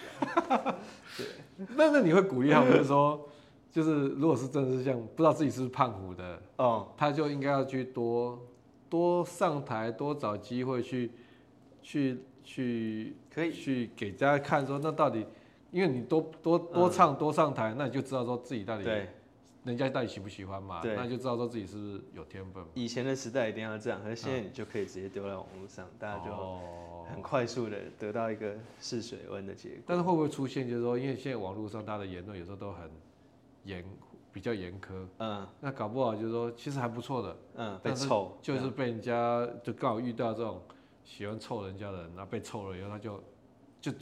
[0.50, 0.76] 啊。
[1.16, 1.26] 对，
[1.74, 3.26] 那那你会鼓励他，就是说，
[3.72, 8.38] 就是如果是真的是像不知道自己是不是胖虎的，哦，他就应该要去多
[8.94, 11.10] 多上台，多找机会去
[11.82, 15.26] 去去可以去给大家看，说那到底，
[15.72, 19.08] 因为你多多多唱多上台，那你就知道说自己到底对。
[19.64, 20.80] 人家到底喜不喜欢嘛？
[20.80, 22.62] 对，那就知道说自己是不是有天分。
[22.74, 26.30] 以前的时代一定要这样，可是现在你就可以直接丢在网络上，大家就
[27.10, 29.78] 很快速的得到一个试水温的结果。
[29.86, 32.88] 但是会不会出现，就是说，因为现在网络上大家的言论有时候都很
[33.64, 33.82] 严，
[34.34, 34.92] 比较严苛。
[35.18, 35.48] 嗯。
[35.60, 37.36] 那搞不好就是说，其实还不错的。
[37.54, 37.80] 嗯。
[37.82, 38.36] 被臭。
[38.42, 40.60] 就是被人家就刚好遇到这种
[41.04, 43.24] 喜欢臭人家的人，然后被臭了以后，他就
[43.80, 43.92] 就。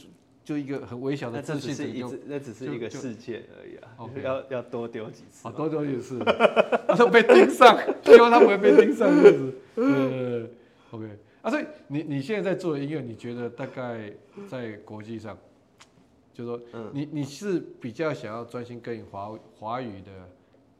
[0.45, 3.95] 就一个很微小的自信，那只是一那只是一个事件而已啊！
[4.21, 6.19] 要要多丢几次，多丢几次，
[6.85, 9.53] 他说被盯上， 希望他不会被盯上，这样子。
[9.75, 10.45] 呃
[10.91, 14.11] ，OK，啊，所以你你现在在做的音乐，你觉得大概
[14.49, 15.37] 在国际上，
[16.33, 20.11] 就是说，你你是比较想要专心跟华华语的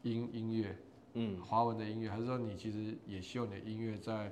[0.02, 0.76] 音音乐，
[1.14, 4.32] 嗯，华文的音乐，还是说你其实也希望你的音乐在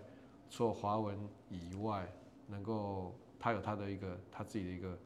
[0.50, 1.18] 做华文
[1.50, 2.12] 以外，
[2.48, 4.98] 能够它有它的一个它自己的一个。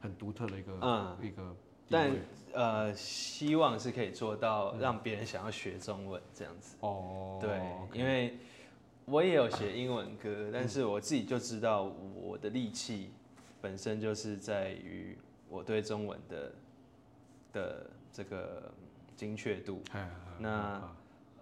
[0.00, 1.56] 很独特的一个，嗯，一个，
[1.88, 2.14] 但
[2.52, 6.76] 呃，希望是可以做到让别人想要学中文这样子。
[6.80, 7.94] 哦，对，okay.
[7.94, 8.36] 因为
[9.06, 11.84] 我也有写英文歌，但是我自己就知道
[12.14, 13.12] 我的力气
[13.62, 15.16] 本身就是在于
[15.48, 16.52] 我对中文的
[17.52, 18.72] 的这个
[19.16, 19.82] 精确度。
[20.38, 20.82] 那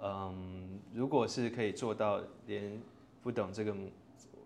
[0.02, 2.80] 嗯，如果是可以做到连
[3.22, 3.74] 不懂这个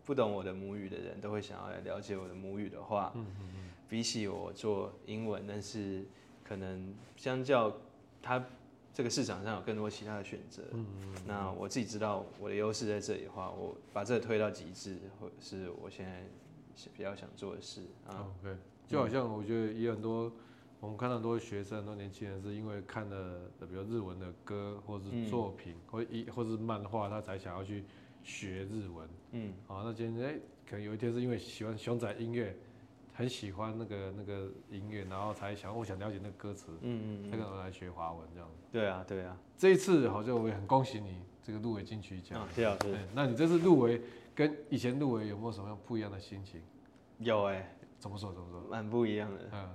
[0.04, 3.26] 不懂我的母语的人都会想要来了解我的母语的话，嗯
[3.88, 6.04] 比起我做英文，但是
[6.44, 7.72] 可能相较
[8.20, 8.44] 它
[8.92, 10.62] 这个市场上有更多其他的选择。
[10.72, 10.86] 嗯，
[11.26, 16.22] 那我自己知道我的优势在这里的话，我把这个推到极致，或者是我现在
[16.94, 18.26] 比较想做的事啊。
[18.86, 20.32] 就好像我觉得也有很多，
[20.80, 27.84] 我们看到很多学生、很多年轻人是因为看了比如日文的歌，或是作品，嗯、或一或是漫画，他才想要去
[28.22, 29.08] 学日文。
[29.32, 32.56] 嗯，好，那今天哎，可能有一天是因为喜欢熊仔音乐。
[33.18, 38.56] 很喜欢那个那个音乐，然后才想我想了解那个歌词，嗯嗯，才可能来学华文这样子。
[38.70, 39.34] 对啊，对啊。
[39.56, 42.46] 这一次好像我也很恭喜你这个入围金曲奖。
[42.54, 42.94] 谢老师。
[43.14, 44.02] 那你这次入围
[44.34, 46.60] 跟以前入围有没有什么样不一样的心情？
[47.20, 47.74] 有哎、欸。
[47.98, 48.32] 怎么说？
[48.32, 48.62] 怎么说？
[48.70, 49.40] 蛮不一样的。
[49.52, 49.68] 嗯。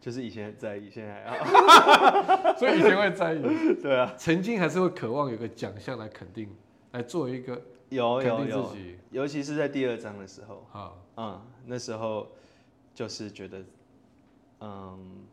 [0.00, 2.54] 就是以前在意，现在还好。
[2.58, 3.42] 所以以前会在意。
[3.82, 4.14] 对啊。
[4.16, 6.48] 曾经还是会渴望有个奖项来肯定，
[6.92, 7.60] 来做一个
[7.90, 8.76] 有有有，
[9.10, 10.66] 尤其是在第二章的时候。
[10.72, 10.92] 啊。
[11.16, 12.26] 嗯，那时候。
[12.92, 13.62] 就是觉得，
[14.60, 15.24] 嗯，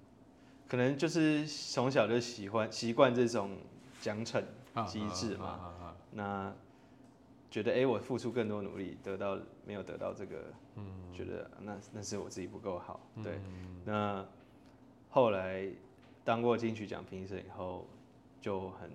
[0.70, 3.58] 可能就是从小就喜欢习惯这种
[4.00, 4.42] 奖惩
[4.86, 5.46] 机制嘛。
[5.48, 6.54] 啊啊啊啊、那
[7.50, 13.00] 觉得哎、欸，我付出更多努力，得到没有得到这个，嗯，觉得那那是我自己不够好。
[13.24, 14.26] 对，嗯、那
[15.10, 15.68] 后来
[16.24, 17.88] 当过金曲奖评审以后，
[18.42, 18.92] 就很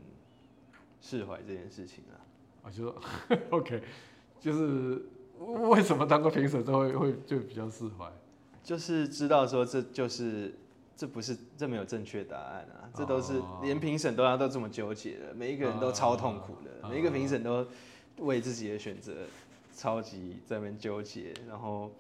[1.00, 2.20] 释怀这件事情了。
[2.62, 3.03] 啊，就说
[3.50, 3.82] OK，
[4.38, 5.03] 就是
[5.38, 8.12] 为什么当过评审之后会会就比较释怀？
[8.62, 10.55] 就是知道说这就是
[10.94, 17.66] 这不是这没有正确答案啊，这都是连评审都要都这么纠结的，每一个人都超痛苦的，每一个评审都
[18.18, 19.26] 为自己的选择
[19.76, 21.90] 超级在那边纠结，然后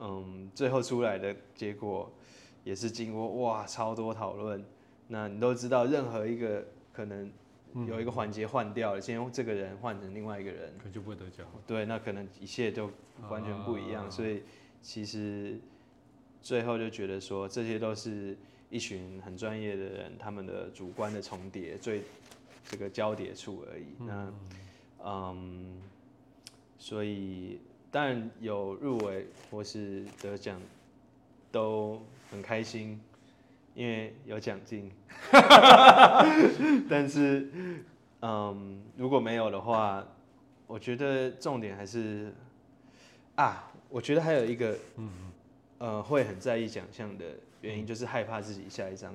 [0.00, 2.10] 嗯，最后出来的结果
[2.64, 4.64] 也是经过哇超多讨论，
[5.08, 7.30] 那你都知道任何一个可能
[7.86, 11.46] 有一个环节换掉了，先用这个人换成另外一个人，可就不会得奖。
[11.66, 12.90] 对，那可能一切就
[13.28, 14.42] 完全不一样，所以
[14.82, 15.58] 其实。
[16.42, 18.34] 最后就觉得说，这些都是
[18.70, 22.00] 一群很专业的人，他们的主观的重叠，最
[22.64, 23.84] 这个交叠处而已。
[23.98, 24.32] 那，
[25.04, 25.80] 嗯，
[26.78, 30.60] 所以当然有入围或是得奖，
[31.50, 33.00] 都很开心，
[33.74, 34.90] 因为有奖金。
[36.88, 37.48] 但是，
[38.22, 40.06] 嗯，如果没有的话，
[40.66, 42.32] 我觉得重点还是
[43.36, 45.10] 啊，我觉得还有一个，嗯。
[45.80, 47.24] 呃，会很在意奖项的
[47.62, 49.14] 原因，就是害怕自己下一张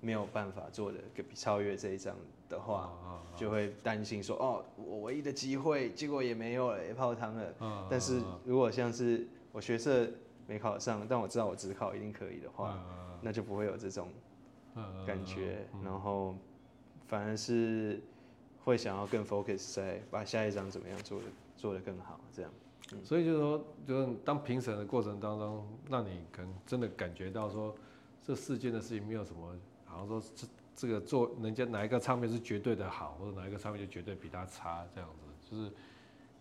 [0.00, 2.16] 没有办法做的比超越这一张
[2.54, 2.92] 的话，
[3.36, 7.54] 就会担心说，哦，我唯一的机会，结果也没有了，也泡汤了。
[7.90, 10.08] 但是如果像是我学社
[10.46, 12.78] 没考上，但我知道我只考一定可以的话，
[13.20, 14.08] 那就不会有这种
[15.06, 16.34] 感觉，然后
[17.08, 18.00] 反而是
[18.64, 21.26] 会想要更 focus 在把下一张怎么样做的
[21.56, 22.50] 做得更好，这样。
[23.02, 27.74] 所以就是说，就是当评审的过程当中，让你可能真的感觉到说，
[28.22, 35.70] 这世间的事情没有什么，好像说这这个做人家哪一个唱片是绝对的好，或者哪一个唱片就绝对比他差这样子，就是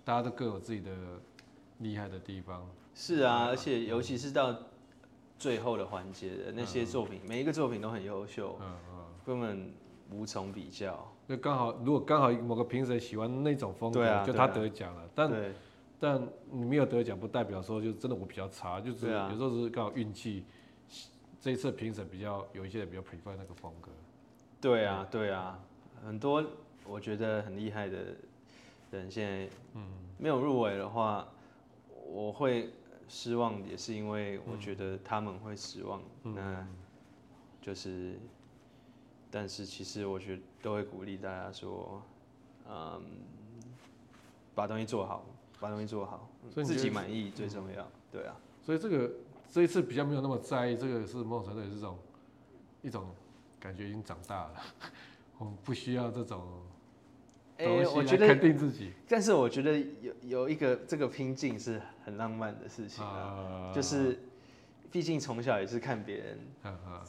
[0.03, 0.91] 大家都各有自己的
[1.79, 2.67] 厉害的地方。
[2.95, 4.55] 是啊，而且尤其是到
[5.37, 9.73] 最后的环节的那些作品，每一个作品都很优秀，嗯嗯，根本
[10.11, 11.11] 无从比较。
[11.27, 15.53] 那刚好，如果刚好某个评审喜欢那种风格，就他得奖了，但。
[15.99, 16.21] 但
[16.51, 20.43] 你没有得奖，不代表说就真的我比较差，就是有时候是刚好运气。
[21.39, 23.89] 这一次评审比较有一些人比较 prefer 那个风格。
[24.63, 25.59] 对啊，对啊，
[26.05, 26.41] 很多
[26.87, 28.15] 我觉得很厉害的
[28.91, 29.49] 人现在
[30.17, 31.27] 没有入围的话，
[32.07, 32.71] 我会
[33.09, 36.01] 失望，也是因为我觉得他们会失望。
[36.23, 36.65] 那
[37.61, 38.17] 就是，
[39.29, 42.01] 但是其实我觉得都会鼓励大家说，
[42.69, 43.01] 嗯，
[44.55, 45.25] 把东西做好。
[45.59, 47.85] 把东西做好，所以自己满意最重要。
[48.11, 49.11] 对啊，所以这个
[49.49, 51.97] 这一次比较没有那么在意，这个是某种程度也是这种
[52.81, 53.07] 一种
[53.63, 54.61] 感觉已经长大了，
[55.39, 56.41] 我们不需要这种
[57.57, 58.91] 东西来肯定自己。
[59.07, 64.19] 但是我觉得有有一个这个拼劲是很浪漫的事情啊，就是
[64.91, 66.39] 毕竟从小也是看别人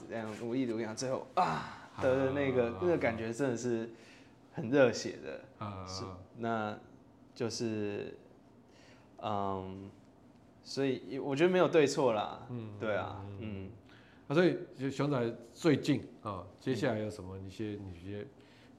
[0.08, 3.90] 这样如意如意，最后啊得的那个那个感觉真的是
[4.52, 5.40] 很热血的，
[5.88, 6.04] 是
[6.38, 6.78] 那
[7.34, 8.16] 就是。
[9.26, 9.90] 嗯，
[10.62, 12.46] 所以我觉得没有对错啦。
[12.50, 13.83] 嗯，对啊，嗯，那
[14.34, 18.26] 所以就熊仔最近啊、哦，接下来有什么一些你一些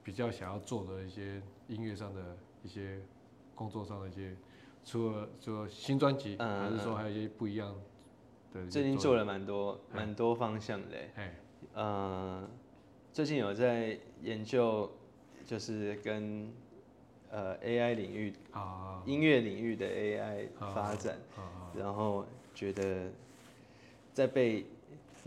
[0.04, 3.00] 比较想要做的一些音乐上的一些
[3.54, 4.36] 工作上的一些，
[4.84, 7.74] 除了说新专辑，嗯，还是说还有一些不一样
[8.52, 8.66] 的？
[8.68, 10.96] 最近做了蛮多蛮多方向的。
[11.14, 11.34] 哎，
[11.74, 12.48] 嗯，
[13.12, 14.90] 最近有在研究，
[15.46, 16.52] 就是跟。
[17.28, 21.18] 呃，AI 领域啊，音乐领域的 AI 发展，
[21.76, 23.10] 然后觉得
[24.14, 24.64] 在被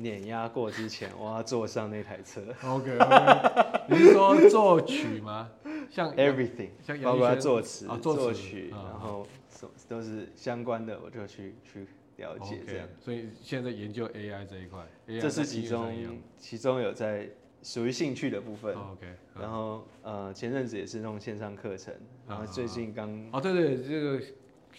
[0.01, 2.41] 碾压过之前，我要坐上那台车。
[2.65, 3.81] OK，, okay.
[3.87, 5.49] 你是说作曲吗？
[5.89, 9.27] 像 everything，像包括作词、作曲，然后
[9.87, 11.87] 都是相关的，我就去去
[12.17, 12.87] 了解这样。
[12.87, 15.93] Okay, 所以现在研究 AI 这一块，AI、这是其中
[16.37, 17.29] 其中有在。
[17.61, 19.05] 属于兴趣的部分，OK，
[19.37, 21.93] 然后呃前阵子也是弄线上课程，
[22.25, 24.25] 然后最近刚哦对对，这个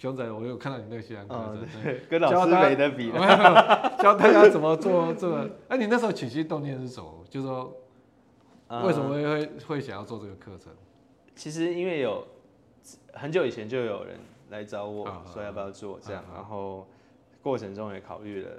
[0.01, 3.11] 熊仔我有看到你那个线上课程，对，跟老师没得比，
[4.01, 7.23] 教大家怎么做这个，哎你那时候起心动念是什么？
[7.29, 7.71] 就是说
[8.83, 10.73] 为什么会会想要做这个课程？
[11.35, 12.25] 其实因为有
[13.13, 14.17] 很久以前就有人
[14.49, 16.87] 来找我说要不要做这样，然后
[17.43, 18.49] 过程中也考虑了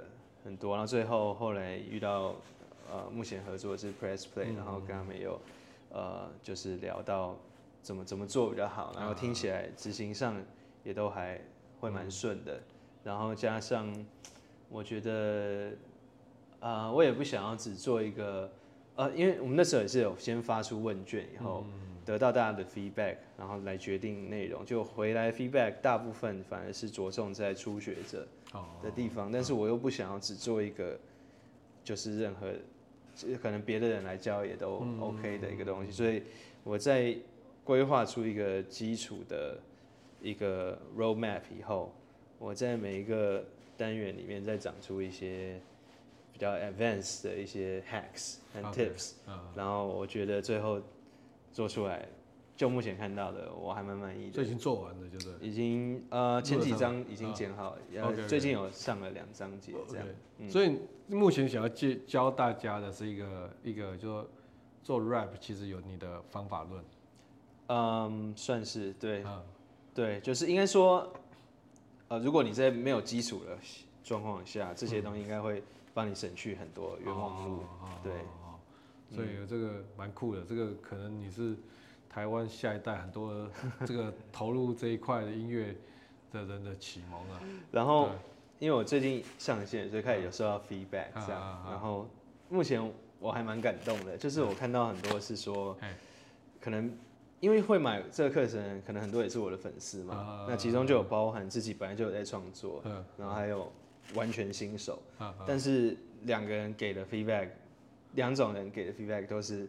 [0.45, 2.35] 很多，然后最后后来遇到。
[2.91, 5.39] 呃，目前合作是 Press Play，然后跟他们有，
[5.89, 7.35] 呃，就是聊到
[7.81, 10.35] 怎么怎么做比较好，然后听起来执行上
[10.83, 11.39] 也都还
[11.79, 12.59] 会蛮顺的，
[13.03, 13.93] 然后加上
[14.69, 15.71] 我觉得，
[16.59, 18.51] 啊、呃，我也不想要只做一个，
[18.95, 21.65] 呃，因为我们那时候也是有先发出问卷以后，
[22.05, 28.27] 得到大家的 feedback，然后来决定内容，就回来 feedback 大部分反而是着重在初学者
[28.81, 30.99] 的地方，但是我又不想要只做一个，
[31.83, 32.51] 就是任何。
[33.43, 36.23] 可能别的人来教也都 OK 的一个东西，所以
[36.63, 37.15] 我在
[37.63, 39.55] 规划出一个基础的
[40.23, 41.93] 一个 roadmap 以后，
[42.39, 43.45] 我在每一个
[43.77, 45.61] 单元里面再长出一些
[46.31, 49.13] 比较 advanced 的一些 hacks and tips，
[49.55, 50.81] 然后我觉得最后
[51.51, 52.07] 做出来。
[52.55, 54.31] 就目前看到的，我还蛮满意的。
[54.31, 60.05] 这已经做完了，就是已经呃前几张已经剪好，然后最近有上了两章节这样。
[60.39, 60.51] Okay.
[60.51, 64.29] 所以目前想要教教大家的是一个一个，就说
[64.83, 66.83] 做 rap 其实有你的方法论。
[67.67, 69.41] 嗯，算是对，嗯、
[69.93, 71.11] 对，就是应该说，
[72.07, 73.57] 呃，如果你在没有基础的
[74.03, 75.63] 状况下，这些东西应该会
[75.93, 77.57] 帮你省去很多冤枉路。
[77.57, 78.59] 哦、对、哦，
[79.09, 81.55] 所以这个蛮酷的，这个可能你是。
[82.09, 83.49] 台湾下一代很多
[83.87, 85.75] 这个投入这一块的音乐
[86.31, 87.41] 的人的启蒙啊。
[87.73, 88.09] 然后，
[88.59, 91.65] 因为我最近上线，所以开始有收到 feedback 这样。
[91.67, 92.07] 然后，
[92.49, 95.75] 目前我还蛮感动的，就是我看到很多是说，
[96.61, 96.95] 可能
[97.43, 100.45] 因为会买这个课程，可能很多也是我的粉丝嘛。
[100.47, 102.81] 那其中就有包含自己本来就有在创作，
[103.17, 103.69] 然后还有
[104.15, 104.97] 完全新手。
[105.45, 107.49] 但是两个人给的 feedback，
[108.13, 109.67] 两种人给的 feedback 都是。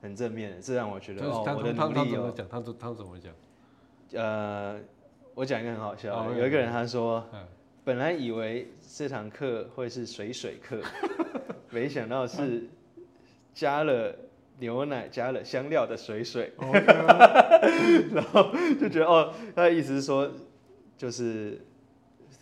[0.00, 2.28] 很正面的，这让我觉得哦，我的努力有。
[2.32, 2.44] 讲？
[2.48, 3.32] 他他怎么讲？
[4.20, 4.80] 呃，
[5.32, 7.24] 我讲一个很好笑的，有一个人他说，
[7.84, 10.82] 本来以为这堂课会是水水课，
[11.70, 12.66] 没想到是
[13.54, 14.12] 加了
[14.62, 16.52] 牛奶、加了香料的水水。
[18.14, 18.50] 然后
[18.80, 20.30] 就觉得哦，他的意思是说，
[20.96, 21.60] 就是。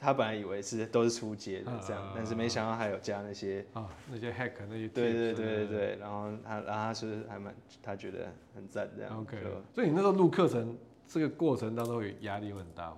[0.03, 9.21] 他本来以为是都是出街的这样，但是没想到还有加那些啊那些 hack 那些对对对对对，然后他然后他是还蛮他觉得很赞这样。
[9.21, 9.37] OK，
[9.75, 10.75] 所以你那时候录课程
[11.07, 12.97] 这个过程当中有压力很大吗？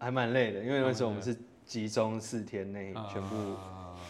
[0.00, 3.54] 还蛮累的，因为那时候我们是集中四天内全部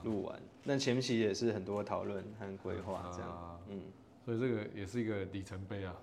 [0.04, 3.60] 录完，但前期也是很多讨论和规划这样。
[3.68, 3.82] 嗯，
[4.24, 5.94] 所以这个也是一个里程碑啊。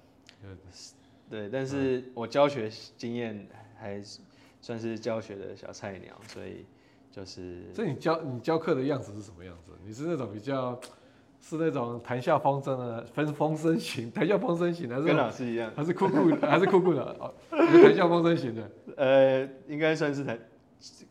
[1.30, 3.48] 对，但是我教学经验
[3.80, 4.02] 还。
[4.62, 6.66] 算是教学的小菜鸟，所以
[7.10, 7.74] 就是。
[7.74, 9.72] 所以你教你教课的样子是什么样子？
[9.86, 10.78] 你是那种比较
[11.40, 15.72] 是那种谈笑风生的风风生型，谈笑风生型还是跟老师一样？
[15.78, 16.46] 还是酷酷的？
[16.46, 17.02] 还是酷酷的？
[17.22, 18.70] 哦，谈笑风生型的。
[18.98, 20.38] 呃，应该算是谈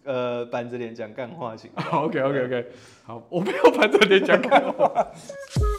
[0.04, 1.70] 呃板着脸讲干话型。
[1.90, 2.66] OK OK OK，
[3.04, 5.10] 好，我没有板着脸讲干话。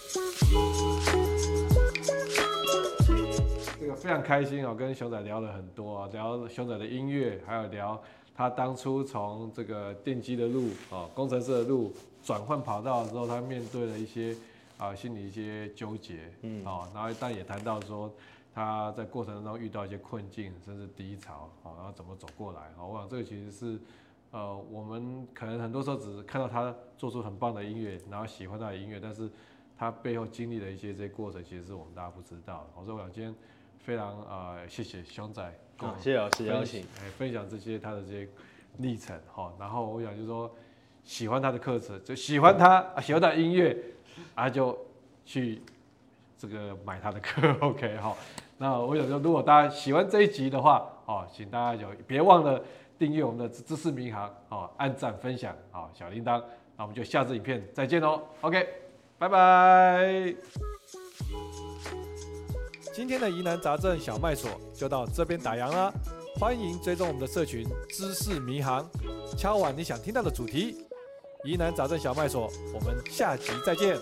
[4.10, 8.02] 非常开心哦，跟熊仔聊了很多啊，聊熊仔的音乐，还有聊
[8.34, 11.94] 他当初从这个电机的路哦，工程师的路
[12.24, 14.36] 转换跑道的时候，他面对了一些
[14.80, 18.12] 啊心里一些纠结，嗯，哦，然后但也谈到说
[18.52, 23.80] 他在过程当中遇到一些困境，甚至低潮，哦，然后怎么走过来，哦，我想这个其实是
[24.32, 29.30] 呃我们可能很多时候只是看到他做出很棒的音乐，然后喜欢他的音乐，但是
[29.78, 32.84] 他背后经历的一些这些过程，其实是我们大家不知道的。
[32.84, 33.36] 所以我想今天。
[33.84, 35.42] 非常呃，谢谢熊仔，
[36.00, 38.28] 谢谢老师邀请，哎，分享这些他的这些
[38.78, 39.52] 历程哈。
[39.60, 40.50] 然后我想就是说，
[41.04, 43.76] 喜欢他的课程，就喜欢他，喜欢他的音乐，
[44.36, 44.78] 啊，就
[45.26, 45.62] 去
[46.38, 48.16] 这个买他的课， OK 哈。
[48.58, 52.62] 那我想说，如果大家喜欢这一集的话，哦，请大家就别忘了
[52.98, 56.44] 订阅我们的知识民航，哦，按赞分享，哦，小铃铛，
[56.76, 58.68] 那我们就下次影片再见喽，OK，
[59.18, 60.69] 拜拜。
[63.00, 65.90] 今天的疑难杂症小麦所就到这边打烊啦，
[66.38, 68.86] 欢迎追踪我们的社群知识迷航，
[69.38, 70.86] 敲完你想听到的主题，
[71.46, 73.98] 疑难杂症小麦所，我们下集再见。